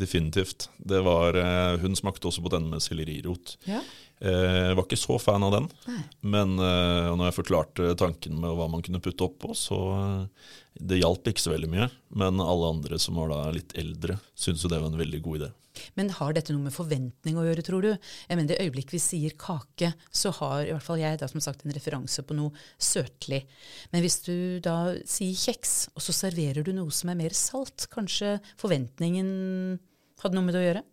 Definitivt. 0.00 0.70
Det 0.78 1.02
var, 1.04 1.36
eh, 1.36 1.78
hun 1.82 1.96
smakte 1.96 2.30
også 2.30 2.44
på 2.44 2.52
denne 2.54 2.72
med 2.72 2.84
sellerirot. 2.84 3.56
Ja. 3.68 3.82
Eh, 4.22 4.68
Jeg 4.70 4.76
var 4.78 4.84
ikke 4.86 5.00
så 5.00 5.16
fan 5.18 5.42
av 5.42 5.50
den, 5.56 5.64
Nei. 5.88 6.00
men 6.34 6.52
eh, 6.62 7.08
når 7.16 7.26
jeg 7.30 7.38
forklarte 7.40 7.94
tanken 7.98 8.36
med 8.38 8.54
hva 8.54 8.68
man 8.70 8.84
kunne 8.86 9.00
putte 9.02 9.26
oppå, 9.26 9.50
så 9.58 9.78
eh, 9.96 10.52
det 10.78 11.00
hjalp 11.02 11.26
ikke 11.32 11.42
så 11.42 11.50
veldig 11.56 11.70
mye. 11.72 11.88
Men 12.14 12.38
alle 12.40 12.70
andre 12.76 13.00
som 13.02 13.18
var 13.18 13.32
da 13.32 13.40
litt 13.56 13.74
eldre, 13.78 14.20
syntes 14.38 14.62
jo 14.62 14.70
det 14.70 14.78
var 14.80 14.92
en 14.92 15.00
veldig 15.02 15.20
god 15.26 15.40
idé. 15.40 15.50
Men 15.96 16.10
har 16.12 16.34
dette 16.36 16.52
noe 16.52 16.66
med 16.68 16.74
forventning 16.74 17.38
å 17.40 17.46
gjøre, 17.46 17.62
tror 17.64 17.82
du? 17.82 17.90
Jeg 18.28 18.36
mener, 18.36 18.52
Det 18.52 18.60
øyeblikk 18.60 18.92
vi 18.92 19.00
sier 19.00 19.32
kake, 19.40 19.94
så 20.12 20.30
har 20.38 20.66
i 20.66 20.70
hvert 20.74 20.84
fall 20.84 21.00
jeg 21.00 21.18
da 21.18 21.26
som 21.32 21.40
sagt 21.42 21.64
en 21.64 21.72
referanse 21.74 22.22
på 22.28 22.36
noe 22.36 22.52
søtlig. 22.78 23.42
Men 23.90 24.04
hvis 24.04 24.20
du 24.26 24.60
da 24.62 24.92
sier 25.08 25.32
kjeks, 25.34 25.88
og 25.96 26.04
så 26.04 26.12
serverer 26.14 26.62
du 26.62 26.74
noe 26.76 26.92
som 26.94 27.10
er 27.10 27.18
mer 27.24 27.34
salt, 27.34 27.88
kanskje 27.90 28.36
forventningen 28.60 29.80
hadde 30.22 30.36
noe 30.36 30.44
med 30.46 30.54
det 30.54 30.60
å 30.62 30.66
gjøre? 30.68 30.84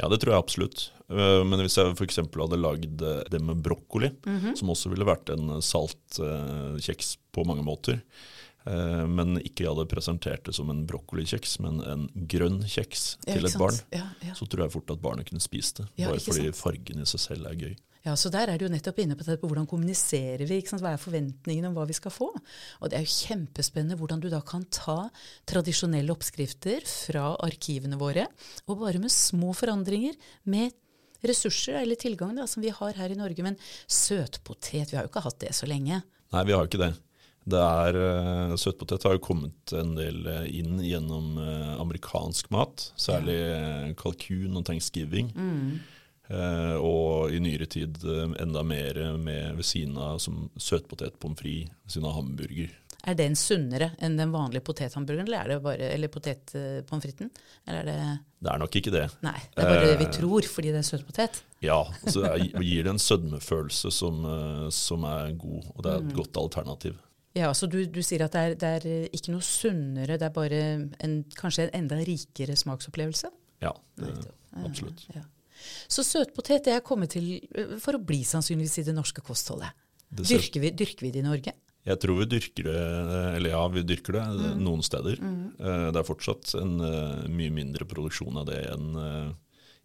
Ja, 0.00 0.08
det 0.08 0.20
tror 0.22 0.32
jeg 0.34 0.40
absolutt. 0.42 0.86
Eh, 1.10 1.42
Men 1.44 1.60
hvis 1.60 1.76
jeg 1.76 1.92
f.eks. 1.96 2.16
hadde 2.22 2.56
lagd 2.60 3.02
eh, 3.04 3.22
det 3.30 3.40
med 3.44 3.60
brokkoli, 3.62 4.12
Mhm. 4.26 4.56
som 4.56 4.70
også 4.72 4.88
ville 4.92 5.04
vært 5.04 5.28
en 5.34 5.60
salt 5.60 6.18
eh, 6.18 6.78
kjeks 6.80 7.16
på 7.34 7.44
mange 7.46 7.64
måter, 7.66 8.00
men 9.08 9.38
ikke 9.40 9.64
hadde 9.70 9.86
presentert 9.88 10.44
det 10.44 10.52
som 10.54 10.68
en 10.68 10.82
brokkolikjeks, 10.86 11.54
men 11.64 11.78
en 11.80 12.02
grønn 12.28 12.58
kjeks 12.68 13.16
Ja, 13.26 13.32
til 13.38 13.46
et 13.48 13.54
barn, 13.56 13.78
Ja, 13.90 14.02
ja. 14.22 14.34
så 14.36 14.44
tror 14.46 14.66
jeg 14.66 14.72
fort 14.74 14.90
at 14.92 15.00
barnet 15.00 15.30
kunne 15.30 15.40
spist 15.40 15.78
det. 15.80 15.86
Bare 15.96 16.20
fordi 16.20 16.44
sant? 16.52 16.56
fargen 16.60 17.00
i 17.00 17.06
seg 17.08 17.20
selv 17.24 17.46
er 17.48 17.54
gøy. 17.56 17.76
Ja, 18.06 18.14
så 18.16 18.30
Der 18.32 18.48
er 18.48 18.56
du 18.56 18.64
jo 18.64 18.72
nettopp 18.72 18.98
inne 19.02 19.16
på, 19.16 19.26
det, 19.26 19.36
på 19.42 19.48
hvordan 19.50 19.68
kommuniserer 19.68 20.46
vi, 20.48 20.60
hva 20.64 20.94
er 20.94 21.00
forventningene 21.00 21.68
om 21.68 21.76
hva 21.76 21.84
vi 21.88 21.96
skal 21.96 22.14
få. 22.14 22.30
Og 22.80 22.88
Det 22.88 22.96
er 22.96 23.04
jo 23.04 23.12
kjempespennende 23.12 23.98
hvordan 24.00 24.22
du 24.22 24.30
da 24.32 24.40
kan 24.40 24.64
ta 24.72 25.10
tradisjonelle 25.50 26.14
oppskrifter 26.14 26.86
fra 26.88 27.34
arkivene 27.44 28.00
våre, 28.00 28.24
og 28.66 28.80
bare 28.80 29.02
med 29.02 29.12
små 29.12 29.52
forandringer, 29.56 30.16
med 30.44 30.72
ressurser 31.20 31.82
eller 31.82 32.00
tilgang 32.00 32.32
da, 32.38 32.46
som 32.48 32.64
vi 32.64 32.72
har 32.72 32.96
her 32.96 33.12
i 33.12 33.18
Norge. 33.18 33.44
Men 33.44 33.60
søtpotet, 33.84 34.88
vi 34.88 34.96
har 34.96 35.04
jo 35.04 35.12
ikke 35.12 35.26
hatt 35.28 35.40
det 35.44 35.52
så 35.56 35.68
lenge. 35.68 36.00
Nei, 36.32 36.44
vi 36.48 36.56
har 36.56 36.64
ikke 36.64 36.80
det. 36.80 36.94
Det 37.50 37.60
er, 37.60 37.96
eh, 37.96 38.56
Søtpotet 38.60 39.02
har 39.02 39.16
jo 39.16 39.24
kommet 39.24 39.72
en 39.72 39.94
del 39.96 40.26
eh, 40.28 40.58
inn 40.60 40.78
gjennom 40.84 41.38
eh, 41.40 41.80
amerikansk 41.80 42.50
mat, 42.52 42.90
særlig 43.00 43.38
kalkun 44.00 44.58
og 44.60 44.66
thanksgiving. 44.68 45.32
Eh, 45.34 45.96
og 46.80 47.32
i 47.34 47.40
nyere 47.42 47.66
tid 47.66 47.96
eh, 48.04 48.34
enda 48.42 48.62
mer 48.62 49.00
med 49.18 49.56
ved 49.56 49.64
siden 49.66 49.96
av 49.98 50.18
som 50.22 50.48
søtpotet, 50.56 51.18
pommes 51.20 51.38
frites, 51.40 51.70
ved 51.84 51.90
siden 51.96 52.06
av 52.10 52.14
hamburger. 52.20 52.70
Er 53.08 53.14
den 53.16 53.32
sunnere 53.34 53.94
enn 54.04 54.18
den 54.18 54.28
vanlige 54.30 54.60
potethamburgeren, 54.66 55.24
eller 55.26 55.40
er 55.40 55.48
det 55.54 55.62
bare, 55.64 55.86
eller 55.94 56.08
potetpommes 56.12 57.04
fritesen? 57.06 57.30
Eller 57.66 57.80
er 57.80 57.86
det 57.88 58.18
Det 58.44 58.50
er 58.52 58.58
nok 58.60 58.76
ikke 58.76 58.92
det. 58.92 59.06
Nei, 59.24 59.38
det 59.56 59.62
er 59.64 59.70
bare 59.70 59.86
det 59.86 59.98
vi 59.98 60.04
Eh. 60.04 60.12
tror 60.18 60.42
fordi 60.48 60.70
det 60.72 60.78
er 60.82 60.88
søtpotet. 60.90 61.42
Ja, 61.64 61.78
så 62.06 62.24
er- 62.28 62.60
gir 62.60 62.82
det 62.84 62.90
en 62.92 62.98
sødmefølelse 62.98 63.90
som, 63.92 64.24
eh, 64.24 64.68
som 64.70 65.04
er 65.04 65.32
god, 65.32 65.64
og 65.76 65.82
det 65.82 65.92
er 65.92 66.00
Mm. 66.00 66.08
et 66.10 66.14
godt 66.16 66.36
alternativ. 66.36 66.94
Ja, 67.34 67.52
så 67.52 67.68
du, 67.70 67.86
du 67.86 68.00
sier 68.02 68.22
at 68.24 68.32
det 68.32 68.40
er, 68.40 68.54
det 68.54 68.84
er 68.84 68.88
eh, 69.04 69.08
ikke 69.12 69.32
noe 69.32 69.40
sunnere, 69.40 70.18
det 70.18 70.22
er 70.22 70.30
bare 70.30 70.60
en, 71.00 71.24
kanskje 71.34 71.70
en 71.72 71.84
enda 71.84 71.96
rikere 72.04 72.56
smaksopplevelse? 72.56 73.30
Ja, 73.62 73.72
det, 73.96 74.26
absolutt. 74.64 75.06
Ja. 75.14 75.22
Så 75.88 76.04
søtpotet 76.06 76.66
er 76.72 76.80
kommet 76.86 77.10
til 77.16 77.40
eh, 77.54 77.76
for 77.82 77.98
å 77.98 78.02
bli 78.04 78.22
sannsynligvis 78.24 78.78
i 78.82 78.86
det 78.90 78.94
norske 78.96 79.22
kostholdet. 79.26 79.72
Det 80.10 80.26
Dyrker 80.26 80.60
vi, 80.64 80.70
dyrker 80.74 81.06
vi 81.06 81.10
det 81.14 81.20
i 81.22 81.26
Norge? 81.28 81.52
Jeg 81.86 81.96
tror 82.02 82.18
vi 82.18 82.26
dyrker 82.28 82.66
det, 82.66 82.80
eller 83.38 83.50
ja, 83.54 83.60
vi 83.72 83.82
dyrker 83.88 84.12
det 84.18 84.24
Mm. 84.36 84.58
noen 84.66 84.82
steder. 84.84 85.16
Mm. 85.22 85.56
Det 85.56 85.96
er 85.96 86.04
fortsatt 86.08 86.54
en 86.60 86.74
eh, 86.84 87.28
mye 87.28 87.50
mindre 87.50 87.86
produksjon 87.88 88.36
av 88.36 88.46
det 88.50 88.58
enn 88.72 89.34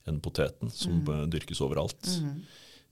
en 0.08 0.20
poteten, 0.22 0.70
som 0.72 1.00
Mm. 1.02 1.10
eh, 1.14 1.26
dyrkes 1.34 1.62
overalt. 1.62 2.04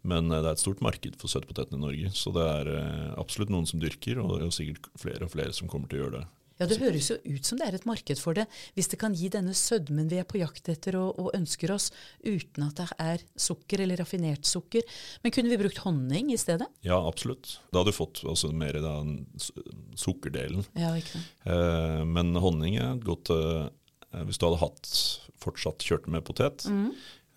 Men 0.03 0.31
eh, 0.31 0.41
det 0.41 0.47
er 0.47 0.55
et 0.55 0.59
stort 0.63 0.81
marked 0.81 1.15
for 1.19 1.27
søtpoteten 1.27 1.75
i 1.77 1.81
Norge, 1.83 2.09
så 2.15 2.31
det 2.33 2.45
er 2.47 2.71
eh, 2.77 3.13
absolutt 3.19 3.49
noen 3.53 3.67
som 3.67 3.79
dyrker, 3.79 4.17
og 4.23 4.39
det 4.39 4.47
er 4.47 4.55
sikkert 4.55 4.87
flere 4.99 5.23
og 5.27 5.31
flere 5.31 5.53
som 5.53 5.67
kommer 5.67 5.87
til 5.89 5.99
å 5.99 6.03
gjøre 6.05 6.19
det. 6.21 6.27
Ja, 6.63 6.69
Det 6.71 6.79
høres 6.81 7.09
jo 7.11 7.17
ut 7.23 7.45
som 7.45 7.59
det 7.59 7.67
er 7.67 7.75
et 7.77 7.85
marked 7.89 8.19
for 8.21 8.33
det, 8.37 8.47
hvis 8.77 8.89
det 8.91 8.99
kan 9.01 9.13
gi 9.17 9.29
denne 9.33 9.53
sødmen 9.53 10.07
vi 10.09 10.17
er 10.21 10.27
på 10.27 10.39
jakt 10.41 10.67
etter 10.71 10.95
og, 10.99 11.19
og 11.19 11.31
ønsker 11.37 11.71
oss, 11.75 11.91
uten 12.23 12.65
at 12.67 12.79
det 12.79 12.87
er 13.03 13.23
sukker 13.35 13.83
eller 13.83 13.99
raffinert 14.01 14.47
sukker. 14.47 14.81
Men 15.23 15.31
kunne 15.35 15.51
vi 15.51 15.59
brukt 15.61 15.83
honning 15.85 16.31
i 16.33 16.37
stedet? 16.39 16.67
Ja, 16.87 16.97
absolutt. 17.07 17.57
Da 17.71 17.81
hadde 17.83 17.91
du 17.93 17.97
fått 17.99 18.23
altså, 18.25 18.51
mer 18.55 18.73
da, 18.81 18.95
sukkerdelen. 19.99 20.65
Ja, 20.77 20.93
ikke 20.97 21.17
sant. 21.17 21.33
Eh, 21.49 22.03
men 22.07 22.33
honning 22.41 22.77
er 22.81 22.99
godt 23.03 23.31
eh, 23.33 23.67
Hvis 24.27 24.37
du 24.37 24.45
hadde 24.45 24.61
hatt 24.61 24.89
fortsatt 25.41 25.81
kjørt 25.83 26.05
med 26.07 26.21
potet, 26.27 26.67
Mm. 26.69 26.91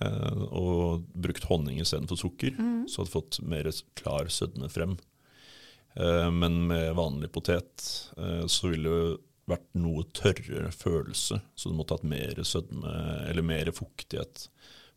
eh, 0.04 0.42
og 0.52 1.06
brukt 1.16 1.44
honning 1.48 1.78
istedenfor 1.80 2.18
sukker, 2.20 2.52
Mm. 2.58 2.84
så 2.86 2.98
hadde 3.00 3.08
du 3.10 3.16
fått 3.16 3.40
mer 3.42 3.64
klar 3.96 4.28
sødme 4.28 4.68
frem. 4.70 4.98
Eh, 5.96 6.30
men 6.30 6.66
med 6.66 6.94
vanlig 6.94 7.32
potet 7.32 7.86
eh, 8.16 8.44
så 8.46 8.72
ville 8.72 8.90
det 8.90 9.16
vært 9.46 9.68
noe 9.78 10.02
tørrere 10.16 10.72
følelse, 10.74 11.38
så 11.54 11.70
du 11.70 11.76
måtte 11.78 11.96
hatt 11.96 12.06
mer 12.08 12.40
sødme, 12.42 12.92
eller 13.30 13.46
mer 13.46 13.70
fuktighet, 13.74 14.48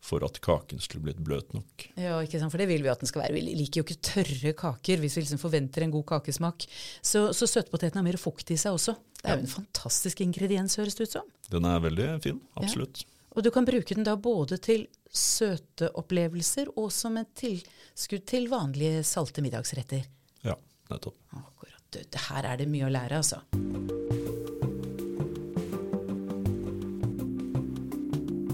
for 0.02 0.24
at 0.26 0.40
kaken 0.42 0.80
skulle 0.82 1.04
blitt 1.06 1.20
bløt 1.22 1.52
nok. 1.54 1.84
Ja, 2.00 2.16
ikke 2.24 2.40
sant? 2.40 2.50
for 2.50 2.58
det 2.58 2.66
vil 2.70 2.82
vi 2.82 2.90
at 2.90 3.02
den 3.02 3.10
skal 3.10 3.22
være. 3.22 3.36
Vi 3.36 3.54
liker 3.60 3.82
jo 3.82 3.86
ikke 3.86 4.00
tørre 4.08 4.54
kaker 4.56 5.02
hvis 5.02 5.18
vi 5.18 5.24
liksom 5.26 5.42
forventer 5.42 5.84
en 5.84 5.92
god 5.92 6.06
kakesmak. 6.08 6.64
Så, 7.04 7.28
så 7.36 7.46
søtpoteten 7.46 8.00
har 8.00 8.06
mer 8.06 8.18
fukt 8.20 8.50
i 8.50 8.58
seg 8.58 8.78
også. 8.78 8.96
Det 9.20 9.28
er 9.28 9.36
jo 9.36 9.44
en 9.44 9.54
fantastisk 9.54 10.22
ingrediens, 10.24 10.78
høres 10.80 10.96
det 10.96 11.06
ut 11.06 11.18
som. 11.18 11.28
Den 11.52 11.68
er 11.68 11.84
veldig 11.84 12.08
fin, 12.24 12.40
absolutt. 12.58 13.04
Og 13.36 13.44
du 13.46 13.52
kan 13.54 13.68
bruke 13.68 13.94
den 13.94 14.08
da 14.08 14.16
både 14.18 14.58
til 14.64 14.88
søte 15.14 15.92
opplevelser 16.00 16.72
og 16.80 16.88
som 16.94 17.20
et 17.20 17.30
tilskudd 17.38 18.24
til 18.26 18.48
vanlige 18.50 19.04
salte 19.06 19.44
middagsretter. 19.44 20.08
Ja, 20.48 20.56
nettopp. 20.94 21.16
Akkurat. 21.38 21.86
Det 21.90 22.26
her 22.28 22.50
er 22.52 22.60
det 22.60 22.68
mye 22.70 22.86
å 22.86 22.92
lære, 22.92 23.22
altså. 23.22 23.40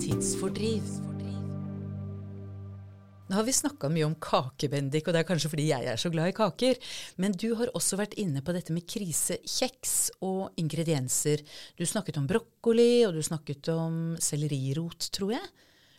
Tidsfordriv. 0.01 1.07
Nå 3.27 3.35
har 3.35 3.43
vi 3.43 3.53
snakka 3.57 3.89
mye 3.91 4.07
om 4.07 4.15
kake, 4.23 4.69
Bendik, 4.71 5.09
og 5.09 5.15
det 5.17 5.25
er 5.25 5.27
kanskje 5.27 5.51
fordi 5.51 5.65
jeg 5.67 5.89
er 5.91 5.99
så 5.99 6.13
glad 6.15 6.31
i 6.31 6.37
kaker. 6.37 6.79
Men 7.19 7.35
du 7.35 7.49
har 7.59 7.73
også 7.75 7.99
vært 7.99 8.15
inne 8.23 8.43
på 8.45 8.55
dette 8.55 8.75
med 8.75 8.87
krisekjeks 8.87 9.95
og 10.23 10.55
ingredienser. 10.63 11.43
Du 11.75 11.83
snakket 11.83 12.21
om 12.21 12.29
brokkoli, 12.31 13.03
og 13.09 13.19
du 13.19 13.25
snakket 13.27 13.73
om 13.75 14.15
sellerirot, 14.23 15.11
tror 15.17 15.35
jeg. 15.35 15.51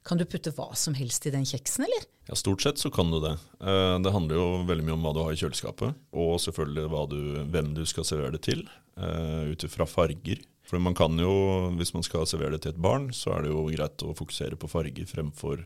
Kan 0.08 0.20
du 0.22 0.24
putte 0.24 0.54
hva 0.56 0.70
som 0.80 0.96
helst 0.96 1.26
i 1.28 1.34
den 1.34 1.44
kjeksen, 1.46 1.84
eller? 1.84 2.06
Ja, 2.30 2.36
Stort 2.40 2.64
sett 2.64 2.80
så 2.80 2.90
kan 2.94 3.10
du 3.12 3.20
det. 3.20 3.34
Eh, 3.60 4.00
Det 4.00 4.14
handler 4.14 4.40
jo 4.40 4.46
veldig 4.68 4.86
mye 4.88 4.96
om 4.96 5.04
hva 5.04 5.14
du 5.14 5.20
har 5.20 5.34
i 5.36 5.40
kjøleskapet, 5.42 5.98
og 6.16 6.38
selvfølgelig 6.40 7.10
du, 7.12 7.20
hvem 7.52 7.74
du 7.76 7.84
skal 7.86 8.08
servere 8.08 8.38
det 8.38 8.44
til, 8.48 8.64
eh, 8.96 9.52
ut 9.52 9.64
ifra 9.68 9.86
farger. 9.86 10.40
For 10.64 10.80
man 10.80 10.94
kan 10.96 11.18
jo, 11.20 11.72
Hvis 11.76 11.94
man 11.94 12.04
skal 12.04 12.26
servere 12.26 12.52
det 12.52 12.62
til 12.62 12.72
et 12.72 12.82
barn, 12.82 13.10
så 13.12 13.36
er 13.36 13.44
det 13.44 13.52
jo 13.52 13.68
greit 13.68 13.98
å 14.04 14.16
fokusere 14.16 14.56
på 14.56 14.70
farger 14.70 15.06
fremfor 15.06 15.66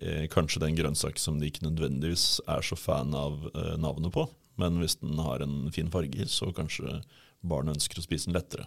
eh, 0.00 0.26
kanskje 0.28 0.60
den 0.60 0.76
grønnsak 0.76 1.18
som 1.18 1.38
de 1.38 1.50
ikke 1.50 1.66
nødvendigvis 1.66 2.40
er 2.48 2.62
så 2.62 2.76
fan 2.76 3.14
av 3.14 3.50
navnet 3.78 4.12
på. 4.12 4.28
Men 4.58 4.78
hvis 4.78 5.00
den 5.00 5.18
har 5.18 5.42
en 5.42 5.70
fin 5.70 5.90
farge, 5.90 6.26
så 6.28 6.52
kanskje 6.54 7.02
barnet 7.42 7.76
ønsker 7.76 7.98
å 7.98 8.02
spise 8.02 8.26
den 8.30 8.34
lettere. 8.34 8.66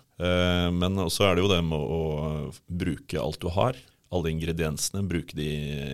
Men 0.72 0.96
også 0.98 1.24
er 1.24 1.36
det 1.36 1.44
jo 1.44 1.52
det 1.52 1.64
med 1.64 1.80
å 1.80 2.54
bruke 2.68 3.20
alt 3.22 3.40
du 3.40 3.48
har. 3.50 3.76
Alle 4.14 4.32
ingrediensene, 4.32 5.04
bruke 5.08 5.38
de 5.38 5.50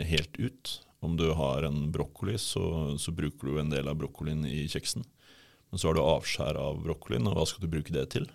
helt 0.07 0.35
ut. 0.39 0.73
Om 1.01 1.15
du 1.17 1.31
har 1.33 1.63
en 1.65 1.87
brokkoli, 1.91 2.37
så, 2.37 2.97
så 3.01 3.13
bruker 3.15 3.47
du 3.47 3.59
en 3.61 3.71
del 3.71 3.87
av 3.89 3.97
brokkolien 3.97 4.43
i 4.45 4.67
kjeksen. 4.69 5.05
Men 5.71 5.79
så 5.79 5.89
har 5.89 5.97
du 5.97 6.03
avskjær 6.03 6.59
av 6.59 6.81
brokkolien, 6.83 7.29
og 7.31 7.39
hva 7.39 7.47
skal 7.49 7.65
du 7.65 7.71
bruke 7.71 7.95
det 7.95 8.09
til? 8.13 8.27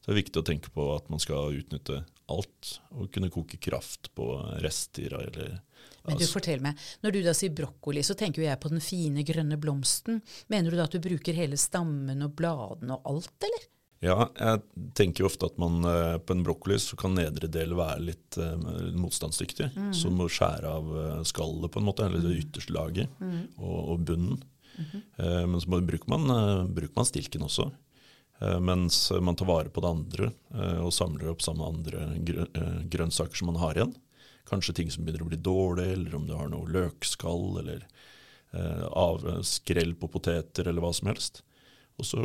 Så 0.00 0.10
det 0.10 0.14
er 0.14 0.22
viktig 0.22 0.40
å 0.40 0.46
tenke 0.48 0.72
på 0.72 0.88
at 0.92 1.06
man 1.12 1.22
skal 1.22 1.54
utnytte 1.56 2.02
alt, 2.32 2.70
og 2.96 3.12
kunne 3.12 3.30
koke 3.32 3.60
kraft 3.60 4.10
på 4.16 4.26
rester 4.64 5.12
eller 5.16 5.58
Men 6.04 6.18
du, 6.20 6.24
fortell 6.28 6.60
meg, 6.64 6.80
Når 7.04 7.12
du 7.12 7.20
da 7.24 7.32
sier 7.36 7.52
brokkoli, 7.56 8.02
så 8.04 8.16
tenker 8.16 8.42
jo 8.42 8.48
jeg 8.48 8.60
på 8.60 8.72
den 8.72 8.84
fine, 8.84 9.24
grønne 9.24 9.60
blomsten. 9.60 10.22
Mener 10.52 10.72
du 10.72 10.80
da 10.80 10.88
at 10.88 10.96
du 10.96 11.00
bruker 11.04 11.36
hele 11.36 11.60
stammen 11.60 12.24
og 12.24 12.34
bladene 12.36 12.96
og 12.96 13.12
alt, 13.12 13.36
eller? 13.44 13.68
Ja, 14.04 14.26
jeg 14.36 14.90
tenker 14.98 15.24
jo 15.24 15.28
ofte 15.30 15.48
at 15.48 15.56
man 15.60 15.84
eh, 15.88 16.16
på 16.20 16.34
en 16.34 16.42
brokkoli 16.44 16.76
så 16.82 16.96
kan 17.00 17.14
nedre 17.16 17.48
del 17.52 17.72
være 17.78 18.02
litt 18.10 18.36
uh, 18.36 18.56
motstandsdyktig. 19.00 19.70
Så 19.96 20.10
du 20.10 20.18
må 20.18 20.26
skjære 20.28 20.72
av 20.76 20.90
eh, 21.00 21.22
skallet 21.28 21.72
på 21.72 21.80
en 21.80 21.86
måte, 21.88 22.04
eller 22.04 22.20
det 22.20 22.42
ytterste 22.42 22.74
laget, 22.76 23.14
og, 23.56 23.78
og 23.94 24.04
bunnen. 24.10 24.42
Eh, 24.76 25.44
men 25.48 25.56
så 25.62 25.80
bruker 25.80 26.10
man, 26.10 26.28
uh, 26.28 26.66
bruker 26.68 27.00
man 27.00 27.08
stilken 27.08 27.46
også. 27.48 27.70
Mens 28.60 28.96
man 29.24 29.36
tar 29.38 29.46
vare 29.46 29.70
på 29.72 29.80
det 29.80 29.88
andre 29.88 30.26
og 30.82 30.90
samler 30.92 31.30
opp 31.30 31.40
sammen 31.40 31.62
med 31.62 31.68
andre 31.70 32.16
grø 32.26 32.46
grønnsaker 32.92 33.38
som 33.38 33.46
man 33.48 33.60
har 33.62 33.78
igjen. 33.78 33.92
Kanskje 34.50 34.74
ting 34.74 34.90
som 34.92 35.06
begynner 35.06 35.22
å 35.22 35.28
bli 35.30 35.38
dårlig, 35.38 35.86
eller 35.94 36.16
om 36.18 36.26
du 36.26 36.34
har 36.34 36.50
noe 36.52 36.68
løkskall, 36.74 37.62
eller 37.62 37.86
av, 38.90 39.22
skrell 39.46 39.94
på 39.96 40.10
poteter, 40.18 40.66
eller 40.66 40.84
hva 40.84 40.90
som 40.98 41.12
helst. 41.12 41.44
Og 42.00 42.08
så 42.08 42.20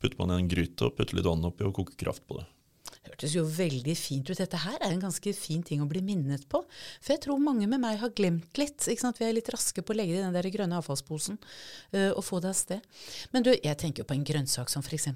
putter 0.00 0.18
man 0.20 0.32
i 0.32 0.42
en 0.42 0.50
gryte 0.50 0.86
og 0.86 0.96
putter 0.96 1.18
litt 1.18 1.26
vann 1.28 1.44
oppi 1.44 1.66
og 1.66 1.74
koker 1.76 1.98
kraft 2.06 2.24
på 2.28 2.38
det. 2.38 2.46
Hørtes 3.04 3.34
jo 3.36 3.42
veldig 3.44 3.94
fint 3.98 4.30
ut. 4.30 4.38
Dette 4.38 4.60
her 4.62 4.78
er 4.78 4.94
en 4.94 5.02
ganske 5.02 5.32
fin 5.36 5.62
ting 5.64 5.82
å 5.84 5.88
bli 5.88 6.00
minnet 6.04 6.46
på. 6.48 6.62
For 7.04 7.14
jeg 7.14 7.24
tror 7.26 7.42
mange 7.42 7.68
med 7.68 7.82
meg 7.82 7.98
har 8.00 8.12
glemt 8.16 8.56
litt. 8.60 8.78
ikke 8.80 9.02
sant? 9.02 9.20
Vi 9.20 9.26
er 9.26 9.36
litt 9.36 9.50
raske 9.52 9.84
på 9.84 9.92
å 9.92 9.98
legge 9.98 10.16
det 10.16 10.22
i 10.22 10.24
den 10.24 10.36
der 10.36 10.48
grønne 10.52 10.78
avfallsposen 10.80 11.36
uh, 11.36 12.12
og 12.14 12.22
få 12.24 12.40
det 12.40 12.52
av 12.54 12.56
sted. 12.58 12.88
Men 13.34 13.44
du, 13.44 13.52
jeg 13.52 13.80
tenker 13.80 14.04
jo 14.04 14.08
på 14.08 14.16
en 14.16 14.24
grønnsak 14.24 14.72
som 14.72 14.84
f.eks. 14.84 15.10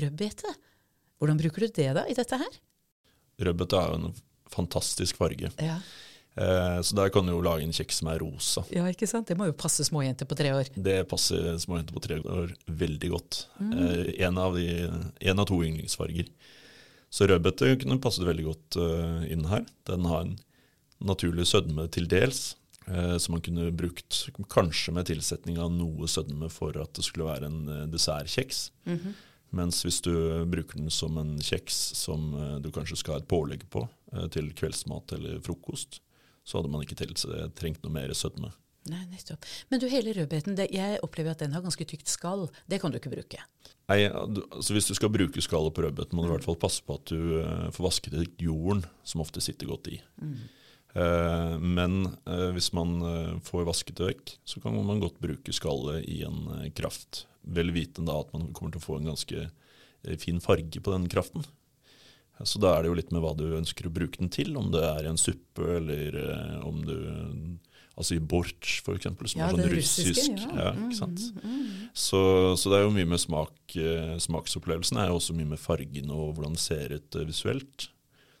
rødbete. 0.00 0.54
Hvordan 1.18 1.42
bruker 1.42 1.66
du 1.66 1.74
det 1.80 1.90
da 1.98 2.06
i 2.06 2.16
dette 2.16 2.38
her? 2.38 2.60
Rødbete 3.42 3.82
er 3.82 3.90
jo 3.90 4.00
en 4.00 4.18
fantastisk 4.54 5.18
farge. 5.18 5.50
Ja. 5.58 5.80
Eh, 6.34 6.80
så 6.82 6.96
der 6.98 7.12
kan 7.14 7.26
du 7.26 7.34
jo 7.34 7.42
lage 7.44 7.66
en 7.66 7.74
kjeks 7.74 8.00
som 8.00 8.10
er 8.10 8.18
rosa. 8.22 8.64
ja, 8.74 8.86
ikke 8.90 9.08
sant? 9.10 9.28
Det 9.28 9.36
må 9.38 9.46
jo 9.50 9.56
passe 9.56 9.86
småjenter 9.86 10.28
på 10.30 10.38
tre 10.38 10.50
år. 10.56 10.72
Det 10.74 10.96
passer 11.10 11.54
småjenter 11.62 11.94
på 11.94 12.02
tre 12.02 12.18
år 12.20 12.54
veldig 12.66 13.10
godt. 13.12 13.44
Mm. 13.60 13.76
en, 14.18 14.38
av 14.38 14.58
de, 14.58 14.66
en 15.30 15.38
av 15.38 15.48
to 15.50 15.60
yndlingsfarger. 15.62 16.32
Så 17.14 17.28
rødbete 17.30 17.76
kunne 17.78 18.00
passet 18.02 18.26
veldig 18.26 18.48
godt 18.48 18.80
eh, 18.82 19.30
inn 19.34 19.46
her. 19.46 19.62
Den 19.86 20.08
har 20.10 20.24
en 20.24 20.36
naturlig 21.04 21.46
sødme 21.46 21.86
til 21.94 22.08
dels, 22.10 22.56
eh, 22.88 23.14
som 23.22 23.36
man 23.36 23.44
kunne 23.44 23.68
brukt 23.70 24.24
kanskje 24.50 24.94
med 24.96 25.06
tilsetning 25.10 25.60
av 25.62 25.70
noe 25.70 26.10
sødme 26.10 26.50
for 26.50 26.74
at 26.82 26.96
det 26.98 27.06
skulle 27.06 27.30
være 27.30 27.50
en 27.50 27.62
eh, 27.70 27.86
dessertkjeks. 27.92 28.66
Mens 29.54 29.84
hvis 29.84 30.00
du 30.02 30.14
bruker 30.50 30.80
den 30.80 30.90
som 30.90 31.18
en 31.20 31.36
kjeks 31.38 31.76
som 31.98 32.32
eh, 32.34 32.56
du 32.64 32.72
kanskje 32.74 32.98
skal 32.98 33.16
ha 33.16 33.22
et 33.22 33.30
pålegg 33.30 33.66
på 33.70 33.84
eh, 34.12 34.26
til 34.34 34.50
kveldsmat 34.56 35.14
eller 35.18 35.38
frokost, 35.44 36.00
så 36.44 36.60
hadde 36.60 36.70
man 36.72 36.84
ikke 36.84 36.98
trengt 37.00 37.82
noe 37.84 37.92
mer 37.92 38.12
sødme. 38.16 38.52
Nei, 38.90 39.00
nettopp. 39.08 39.46
Men 39.72 39.80
du, 39.80 39.86
hele 39.88 40.12
rødbeten, 40.12 40.58
det, 40.58 40.66
jeg 40.74 40.98
opplever 41.04 41.32
at 41.32 41.40
den 41.40 41.54
har 41.56 41.64
ganske 41.64 41.86
tykt 41.88 42.10
skall. 42.12 42.50
Det 42.68 42.82
kan 42.82 42.92
du 42.92 42.98
ikke 42.98 43.14
bruke. 43.14 43.40
Nei, 43.88 44.02
altså 44.08 44.76
Hvis 44.76 44.90
du 44.90 44.94
skal 44.96 45.12
bruke 45.12 45.44
skallet 45.44 45.72
på 45.76 45.86
rødbeten, 45.86 46.16
må 46.16 46.24
du 46.24 46.28
i 46.28 46.34
hvert 46.34 46.44
fall 46.44 46.60
passe 46.60 46.84
på 46.84 46.98
at 46.98 47.08
du 47.08 47.38
eh, 47.40 47.70
får 47.72 47.86
vasket 47.86 48.18
ut 48.18 48.44
jorden, 48.44 48.84
som 49.08 49.24
ofte 49.24 49.40
sitter 49.44 49.70
godt 49.72 49.88
i. 49.92 49.98
Eh, 50.94 51.56
men 51.58 52.04
uh, 52.28 52.50
hvis 52.54 52.70
man 52.76 52.98
uh, 53.02 53.32
får 53.44 53.64
vasket 53.70 53.98
det 53.98 54.10
vekk, 54.10 54.36
så 54.52 54.60
kan 54.62 54.76
man 54.76 55.00
godt 55.02 55.16
bruke 55.22 55.56
skallet 55.56 56.04
i 56.04 56.20
en 56.28 56.68
kraft. 56.76 57.24
Vel 57.56 57.72
vitende 57.76 58.12
at 58.12 58.36
man 58.36 58.52
kommer 58.52 58.76
til 58.76 58.84
å 58.84 58.88
få 58.88 59.00
en 59.00 59.12
ganske 59.14 59.48
fin 60.20 60.40
farge 60.44 60.80
på 60.84 60.92
den 60.92 61.08
kraften. 61.08 61.46
Så 62.42 62.58
da 62.58 62.72
er 62.74 62.82
det 62.82 62.88
jo 62.90 62.96
litt 62.98 63.12
med 63.14 63.22
hva 63.22 63.30
du 63.38 63.44
ønsker 63.54 63.86
å 63.86 63.92
bruke 63.94 64.18
den 64.18 64.28
til, 64.34 64.56
om 64.58 64.72
det 64.74 64.82
er 64.82 65.04
i 65.06 65.10
en 65.12 65.20
suppe 65.20 65.76
eller 65.78 66.16
eh, 66.18 66.56
om 66.66 66.80
du 66.84 66.96
Altså 67.94 68.16
i 68.16 68.18
bortsj, 68.18 68.80
for 68.82 68.96
eksempel, 68.98 69.28
som 69.30 69.38
Ja, 69.38 69.46
er 69.46 69.52
sånn 69.54 69.60
den 69.62 69.70
russiske, 69.70 70.08
russisk. 70.10 70.40
ja. 70.50 70.64
Ja, 70.64 70.70
ikke 70.82 70.96
sant? 70.98 71.20
Så, 71.94 72.22
så 72.58 72.72
det 72.72 72.80
er 72.80 72.82
jo 72.88 72.94
mye 72.96 73.06
med 73.06 73.20
smak. 73.22 73.54
eh, 73.78 74.16
Smaksopplevelsen 74.18 74.98
er 74.98 75.12
jo 75.12 75.20
også 75.20 75.36
mye 75.38 75.46
med 75.52 75.60
fargen 75.62 76.10
og 76.10 76.32
hvordan 76.34 76.56
det 76.58 76.62
ser 76.64 76.90
ut 76.96 77.14
eh, 77.20 77.28
visuelt. 77.28 77.86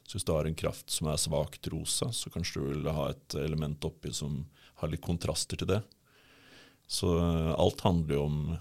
Så 0.02 0.16
hvis 0.18 0.26
du 0.26 0.32
har 0.34 0.50
en 0.50 0.58
kraft 0.58 0.90
som 0.90 1.06
er 1.06 1.22
svakt 1.22 1.70
rosa, 1.70 2.10
så 2.10 2.32
kanskje 2.34 2.64
du 2.64 2.66
vil 2.72 2.90
ha 2.98 3.06
et 3.12 3.36
element 3.44 3.78
oppi 3.86 4.10
som 4.12 4.40
har 4.82 4.90
litt 4.90 5.04
kontraster 5.06 5.56
til 5.62 5.70
det. 5.70 5.78
Så 6.90 7.14
alt 7.54 7.86
handler 7.86 8.18
jo 8.18 8.24
om 8.26 8.58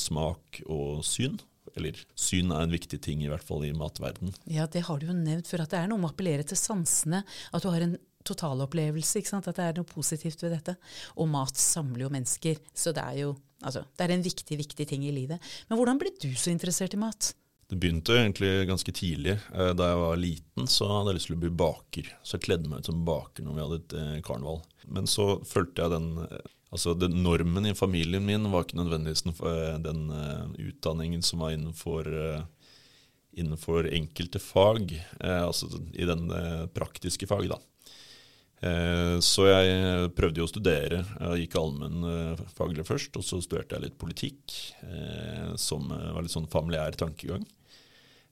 smak 0.00 0.62
og 0.72 1.04
syn. 1.04 1.36
Eller 1.78 1.98
syn 2.18 2.50
er 2.54 2.64
en 2.66 2.74
viktig 2.74 3.00
ting, 3.04 3.22
i 3.24 3.30
hvert 3.30 3.44
fall 3.46 3.64
i 3.68 3.72
matverden. 3.76 4.32
Ja, 4.50 4.66
det 4.70 4.86
har 4.88 4.98
du 5.00 5.08
jo 5.10 5.16
nevnt 5.16 5.50
før, 5.50 5.64
at 5.66 5.74
det 5.74 5.80
er 5.82 5.90
noe 5.90 6.00
med 6.00 6.10
å 6.10 6.14
appellere 6.14 6.46
til 6.46 6.58
sansene. 6.60 7.22
At 7.52 7.64
du 7.64 7.70
har 7.72 7.84
en 7.86 7.98
totalopplevelse, 8.26 9.20
ikke 9.20 9.32
sant? 9.32 9.48
at 9.48 9.56
det 9.58 9.66
er 9.68 9.78
noe 9.80 9.88
positivt 9.88 10.42
ved 10.44 10.54
dette. 10.56 10.76
Og 11.16 11.28
mat 11.30 11.56
samler 11.60 12.06
jo 12.06 12.12
mennesker, 12.12 12.60
så 12.76 12.92
det 12.96 13.04
er 13.04 13.20
jo 13.24 13.34
altså, 13.64 13.84
det 13.96 14.06
er 14.06 14.16
en 14.16 14.24
viktig, 14.26 14.58
viktig 14.60 14.88
ting 14.90 15.06
i 15.08 15.14
livet. 15.14 15.40
Men 15.68 15.80
hvordan 15.80 16.00
ble 16.00 16.12
du 16.20 16.30
så 16.36 16.52
interessert 16.52 16.96
i 16.96 17.00
mat? 17.00 17.32
Det 17.70 17.78
begynte 17.78 18.16
egentlig 18.18 18.66
ganske 18.66 18.92
tidlig. 18.92 19.36
Eh, 19.54 19.72
Da 19.78 19.92
jeg 19.92 19.98
var 20.00 20.16
liten, 20.18 20.66
så 20.66 20.88
hadde 20.90 21.12
jeg 21.12 21.20
lyst 21.20 21.30
til 21.30 21.36
å 21.36 21.42
bli 21.44 21.52
baker. 21.62 22.08
Så 22.26 22.36
jeg 22.36 22.46
kledde 22.48 22.70
meg 22.70 22.82
ut 22.82 22.90
som 22.90 23.04
baker 23.06 23.46
når 23.46 23.54
vi 23.54 23.62
hadde 23.64 23.78
et 23.80 23.94
eh, 24.00 24.16
karneval. 24.26 24.58
Men 24.90 25.06
så 25.06 25.36
fulgte 25.46 25.84
jeg 25.86 25.94
den 25.94 26.08
eh, 26.26 26.48
Altså, 26.70 26.94
den 26.94 27.18
Normen 27.24 27.66
i 27.66 27.74
familien 27.74 28.22
min 28.22 28.46
var 28.52 28.64
ikke 28.64 28.78
nødvendigvis 28.78 29.24
den, 29.26 29.34
eh, 29.34 29.76
den 29.82 30.04
uh, 30.14 30.46
utdanningen 30.54 31.22
som 31.22 31.42
var 31.42 31.54
innenfor 31.56 32.06
uh, 32.06 32.42
innenfor 33.34 33.88
enkelte 33.94 34.38
fag, 34.42 34.92
uh, 35.24 35.46
altså 35.48 35.66
i 35.94 36.06
den 36.06 36.30
praktiske 36.74 37.26
fag, 37.30 37.50
da. 37.50 37.60
Så 39.24 39.46
jeg 39.46 40.08
prøvde 40.12 40.42
jo 40.42 40.44
å 40.44 40.50
studere. 40.50 40.98
Jeg 41.16 41.46
gikk 41.46 41.54
allmennfaglig 41.56 42.82
først, 42.84 43.14
og 43.16 43.24
så 43.24 43.38
studerte 43.40 43.72
jeg 43.72 43.86
litt 43.86 43.96
politikk, 43.96 44.52
som 45.56 45.86
var 45.88 46.20
litt 46.20 46.34
sånn 46.34 46.50
familiær 46.52 46.98
tankegang. 47.00 47.46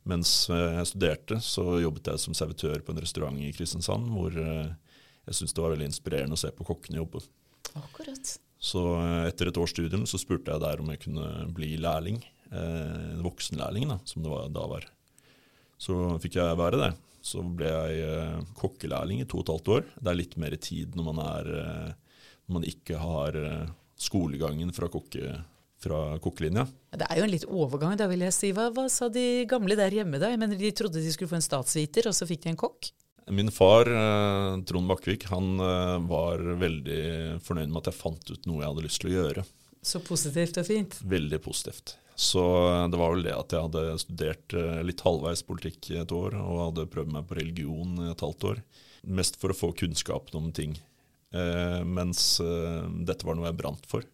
Mens 0.04 0.34
jeg 0.52 0.90
studerte, 0.90 1.38
så 1.40 1.78
jobbet 1.80 2.12
jeg 2.12 2.20
som 2.20 2.36
servitør 2.36 2.84
på 2.84 2.92
en 2.92 3.00
restaurant 3.00 3.40
i 3.40 3.48
Kristiansand, 3.56 4.12
hvor 4.12 4.36
jeg 4.36 5.32
syntes 5.32 5.56
det 5.56 5.64
var 5.64 5.72
veldig 5.78 5.88
inspirerende 5.94 6.36
å 6.36 6.42
se 6.44 6.52
på 6.52 6.68
kokkene 6.74 7.00
jobbe. 7.00 7.24
Akkurat. 7.76 8.34
Så 8.58 8.82
etter 9.28 9.50
et 9.50 9.60
års 9.60 9.70
studium 9.74 10.06
så 10.08 10.18
spurte 10.18 10.50
jeg 10.50 10.64
der 10.64 10.80
om 10.82 10.88
jeg 10.90 11.04
kunne 11.04 11.28
bli 11.54 11.76
lærling 11.78 12.18
eh, 12.52 13.18
voksenlærling, 13.22 13.88
da, 13.90 13.98
som 14.04 14.24
det 14.24 14.32
var, 14.32 14.48
da 14.52 14.64
var. 14.70 14.88
Så 15.78 15.94
fikk 16.22 16.38
jeg 16.40 16.58
være 16.58 16.80
det. 16.80 16.90
Så 17.24 17.42
ble 17.42 17.68
jeg 17.68 18.02
eh, 18.06 18.40
kokkelærling 18.58 19.22
i 19.22 19.28
to 19.28 19.40
og 19.40 19.46
et 19.46 19.52
halvt 19.54 19.72
år. 19.76 19.86
Det 19.98 20.10
er 20.10 20.18
litt 20.18 20.36
mer 20.40 20.56
tid 20.62 20.96
når 20.98 21.08
man, 21.10 21.22
er, 21.26 21.52
eh, 21.60 22.26
når 22.46 22.58
man 22.58 22.66
ikke 22.68 23.00
har 23.02 23.38
eh, 23.38 23.70
skolegangen 23.98 24.72
fra, 24.74 24.88
kokke, 24.92 25.34
fra 25.82 26.02
kokkelinja. 26.24 26.66
Det 26.94 27.08
er 27.08 27.20
jo 27.20 27.26
en 27.26 27.34
litt 27.34 27.48
overgang, 27.48 27.98
da 28.00 28.08
vil 28.10 28.24
jeg 28.26 28.36
si. 28.36 28.52
Hva, 28.56 28.70
hva 28.74 28.86
sa 28.92 29.10
de 29.12 29.44
gamle 29.50 29.76
der 29.78 30.00
hjemme 30.00 30.22
da? 30.22 30.32
Jeg 30.32 30.40
mener, 30.40 30.58
De 30.58 30.72
trodde 30.74 31.02
de 31.02 31.12
skulle 31.14 31.30
få 31.30 31.40
en 31.40 31.44
statsviter, 31.50 32.10
og 32.10 32.16
så 32.16 32.28
fikk 32.30 32.46
de 32.46 32.54
en 32.54 32.62
kokk? 32.64 32.90
Min 33.34 33.50
far, 33.52 33.88
eh, 33.90 34.56
Trond 34.68 34.88
Bakkevik, 34.90 35.28
han 35.32 35.60
eh, 35.60 35.94
var 36.08 36.42
veldig 36.60 37.00
fornøyd 37.44 37.70
med 37.70 37.80
at 37.82 37.90
jeg 37.92 38.00
fant 38.00 38.30
ut 38.32 38.48
noe 38.48 38.62
jeg 38.62 38.72
hadde 38.72 38.84
lyst 38.86 39.02
til 39.02 39.10
å 39.10 39.16
gjøre. 39.16 39.46
Så 39.84 40.02
positivt 40.04 40.58
og 40.60 40.66
fint. 40.68 40.98
Veldig 41.06 41.40
positivt. 41.44 41.96
Så 42.18 42.42
det 42.90 42.98
var 42.98 43.12
vel 43.14 43.22
det 43.28 43.34
at 43.36 43.52
jeg 43.54 43.62
hadde 43.68 44.02
studert 44.02 44.54
eh, 44.58 44.80
litt 44.82 45.04
halvveis 45.06 45.44
politikk 45.46 45.92
i 45.92 46.00
et 46.00 46.14
år, 46.14 46.34
og 46.40 46.64
hadde 46.64 46.88
prøvd 46.90 47.12
meg 47.14 47.28
på 47.28 47.38
religion 47.38 47.92
i 48.02 48.10
et 48.10 48.24
halvt 48.24 48.46
år. 48.52 48.62
Mest 49.06 49.38
for 49.38 49.54
å 49.54 49.56
få 49.56 49.70
kunnskapen 49.78 50.40
om 50.40 50.48
ting. 50.54 50.74
Eh, 51.30 51.82
mens 51.86 52.40
eh, 52.40 52.88
dette 53.06 53.26
var 53.28 53.38
noe 53.38 53.46
jeg 53.50 53.58
brant 53.60 53.86
for. 53.86 54.06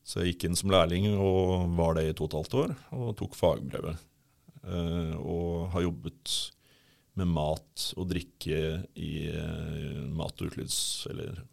Så 0.00 0.22
jeg 0.22 0.32
gikk 0.32 0.48
inn 0.48 0.56
som 0.58 0.72
lærling 0.72 1.10
og 1.12 1.74
var 1.76 1.98
det 1.98 2.06
i 2.08 2.14
to 2.16 2.24
og 2.24 2.30
et 2.30 2.38
halvt 2.38 2.56
år, 2.62 2.74
og 2.96 3.12
tok 3.18 3.36
fagbrevet. 3.36 4.00
Eh, 4.64 5.14
og 5.20 5.70
har 5.74 5.84
jobbet 5.86 6.36
med 7.20 7.30
mat 7.36 7.90
og 7.96 8.10
drikke 8.12 8.60
i 8.98 9.12
eh, 9.30 10.04
mat- 10.08 10.40
og 10.40 10.50
utelivs... 10.50 11.06
eller 11.10 11.44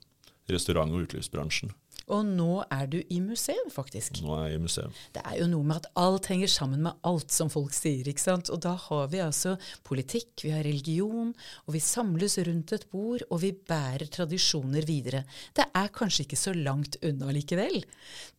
restaurant- 0.47 0.93
og 0.95 1.03
utelivsbransjen. 1.03 1.73
Og 2.07 2.23
nå 2.23 2.61
er 2.71 2.85
du 2.87 3.01
i 3.11 3.17
museum, 3.19 3.67
faktisk. 3.73 4.21
Nå 4.23 4.31
er 4.37 4.45
jeg 4.47 4.59
i 4.59 4.63
museum. 4.63 4.93
Det 5.11 5.23
er 5.27 5.41
jo 5.41 5.47
noe 5.51 5.67
med 5.67 5.81
at 5.81 5.89
alt 5.99 6.29
henger 6.31 6.51
sammen 6.51 6.85
med 6.85 7.01
alt, 7.07 7.33
som 7.35 7.49
folk 7.51 7.75
sier. 7.75 8.07
ikke 8.07 8.23
sant? 8.23 8.51
Og 8.53 8.61
da 8.63 8.77
har 8.79 9.09
vi 9.11 9.19
altså 9.23 9.57
politikk, 9.87 10.45
vi 10.45 10.53
har 10.55 10.63
religion, 10.63 11.33
og 11.65 11.75
vi 11.75 11.81
samles 11.83 12.37
rundt 12.47 12.71
et 12.77 12.85
bord, 12.93 13.25
og 13.27 13.41
vi 13.43 13.51
bærer 13.51 14.07
tradisjoner 14.13 14.87
videre. 14.87 15.25
Det 15.51 15.67
er 15.67 15.91
kanskje 15.99 16.23
ikke 16.23 16.39
så 16.39 16.55
langt 16.55 16.95
unna 17.03 17.33
likevel. 17.35 17.81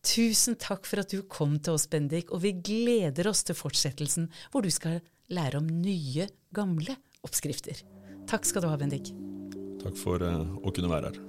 Tusen 0.01 0.57
takk 0.57 0.89
for 0.89 1.03
at 1.03 1.13
du 1.13 1.21
kom 1.29 1.59
til 1.61 1.77
oss, 1.77 1.85
Bendik, 1.91 2.33
og 2.33 2.41
vi 2.47 2.55
gleder 2.57 3.29
oss 3.29 3.45
til 3.45 3.59
fortsettelsen, 3.59 4.31
hvor 4.49 4.65
du 4.65 4.73
skal 4.73 4.97
lære 5.29 5.61
om 5.61 5.69
nye, 5.69 6.25
gamle 6.57 6.97
oppskrifter. 7.25 7.81
Takk 8.29 8.45
skal 8.47 8.63
du 8.63 8.69
ha, 8.71 8.77
Bendik. 8.79 9.11
Takk 9.81 9.97
for 9.99 10.23
uh, 10.23 10.45
å 10.63 10.73
kunne 10.75 10.91
være 10.91 11.11
her. 11.11 11.21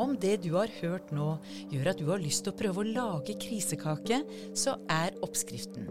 Om 0.00 0.14
det 0.20 0.38
du 0.44 0.54
har 0.54 0.70
hørt 0.80 1.10
nå 1.12 1.34
gjør 1.72 1.90
at 1.92 1.98
du 2.00 2.06
har 2.08 2.22
lyst 2.22 2.46
til 2.46 2.54
å 2.54 2.56
prøve 2.56 2.82
å 2.82 2.88
lage 2.88 3.36
krisekake, 3.42 4.22
så 4.56 4.78
er 4.88 5.18
oppskriften 5.24 5.90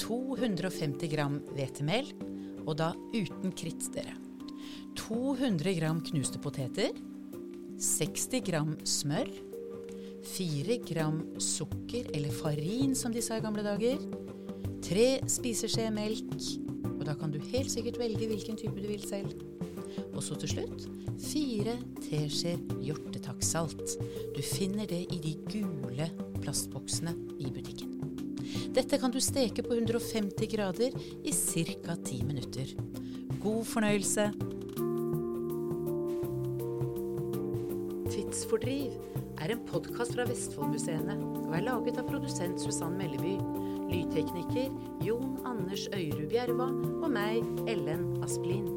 250 0.00 1.12
gram 1.12 1.38
hvetemel, 1.54 2.08
og 2.66 2.74
da 2.80 2.90
uten 3.14 3.52
kritt, 3.56 3.86
dere. 3.94 4.16
200 4.98 5.76
gram 5.78 6.00
knuste 6.04 6.40
poteter. 6.42 6.96
60 7.80 8.44
gram 8.44 8.74
smør. 8.84 9.30
4 10.34 10.76
gram 10.84 11.22
sukker, 11.40 12.10
eller 12.16 12.34
farin 12.42 12.92
som 12.96 13.12
de 13.12 13.22
sa 13.24 13.38
i 13.38 13.44
gamle 13.44 13.64
dager. 13.64 14.02
3 14.84 15.06
spiseskje 15.28 15.88
melk. 15.94 16.69
Og 17.00 17.06
da 17.08 17.16
kan 17.16 17.32
du 17.32 17.40
helt 17.50 17.72
sikkert 17.72 17.98
velge 17.98 18.28
hvilken 18.28 18.58
type 18.60 18.76
du 18.76 18.88
vil 18.90 19.02
selv. 19.02 19.32
Og 20.12 20.22
så 20.22 20.36
til 20.38 20.52
slutt 20.52 20.84
fire 21.20 21.74
teskjeer 22.04 22.60
hjortetakksalt. 22.84 23.96
Du 24.36 24.40
finner 24.44 24.88
det 24.88 25.02
i 25.12 25.20
de 25.24 25.34
gule 25.50 26.08
plastboksene 26.40 27.14
i 27.40 27.50
butikken. 27.52 27.96
Dette 28.74 28.98
kan 29.00 29.12
du 29.12 29.20
steke 29.22 29.64
på 29.66 29.74
150 29.74 30.46
grader 30.52 30.94
i 31.24 31.32
ca. 31.32 31.96
10 31.96 32.22
minutter. 32.28 32.74
God 33.42 33.64
fornøyelse. 33.64 34.28
Tidsfordriv 38.10 38.94
er 39.40 39.54
en 39.54 39.64
podkast 39.66 40.14
fra 40.16 40.26
Vestfoldmuseene 40.28 41.16
og 41.46 41.54
er 41.56 41.66
laget 41.66 41.98
av 42.00 42.08
produsent 42.10 42.60
Susann 42.62 42.98
Melleby, 42.98 43.36
lydtekniker 43.90 44.70
Jon 45.04 45.36
Anders 45.48 45.88
Øyrud 45.92 46.28
Bjerva 46.30 46.70
og 47.02 47.10
meg, 47.12 47.44
Ellen 47.68 48.22
Asplin. 48.24 48.68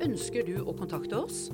Ønsker 0.00 0.46
du 0.48 0.56
å 0.64 0.74
kontakte 0.76 1.20
oss? 1.20 1.48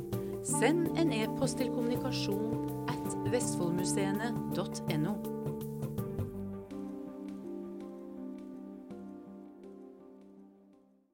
Send 0.46 0.94
en 1.00 1.10
e-post 1.12 1.58
til 1.58 1.72
kommunikasjon 1.74 2.86
at 2.92 3.16
vestfoldmuseene.no. 3.32 5.35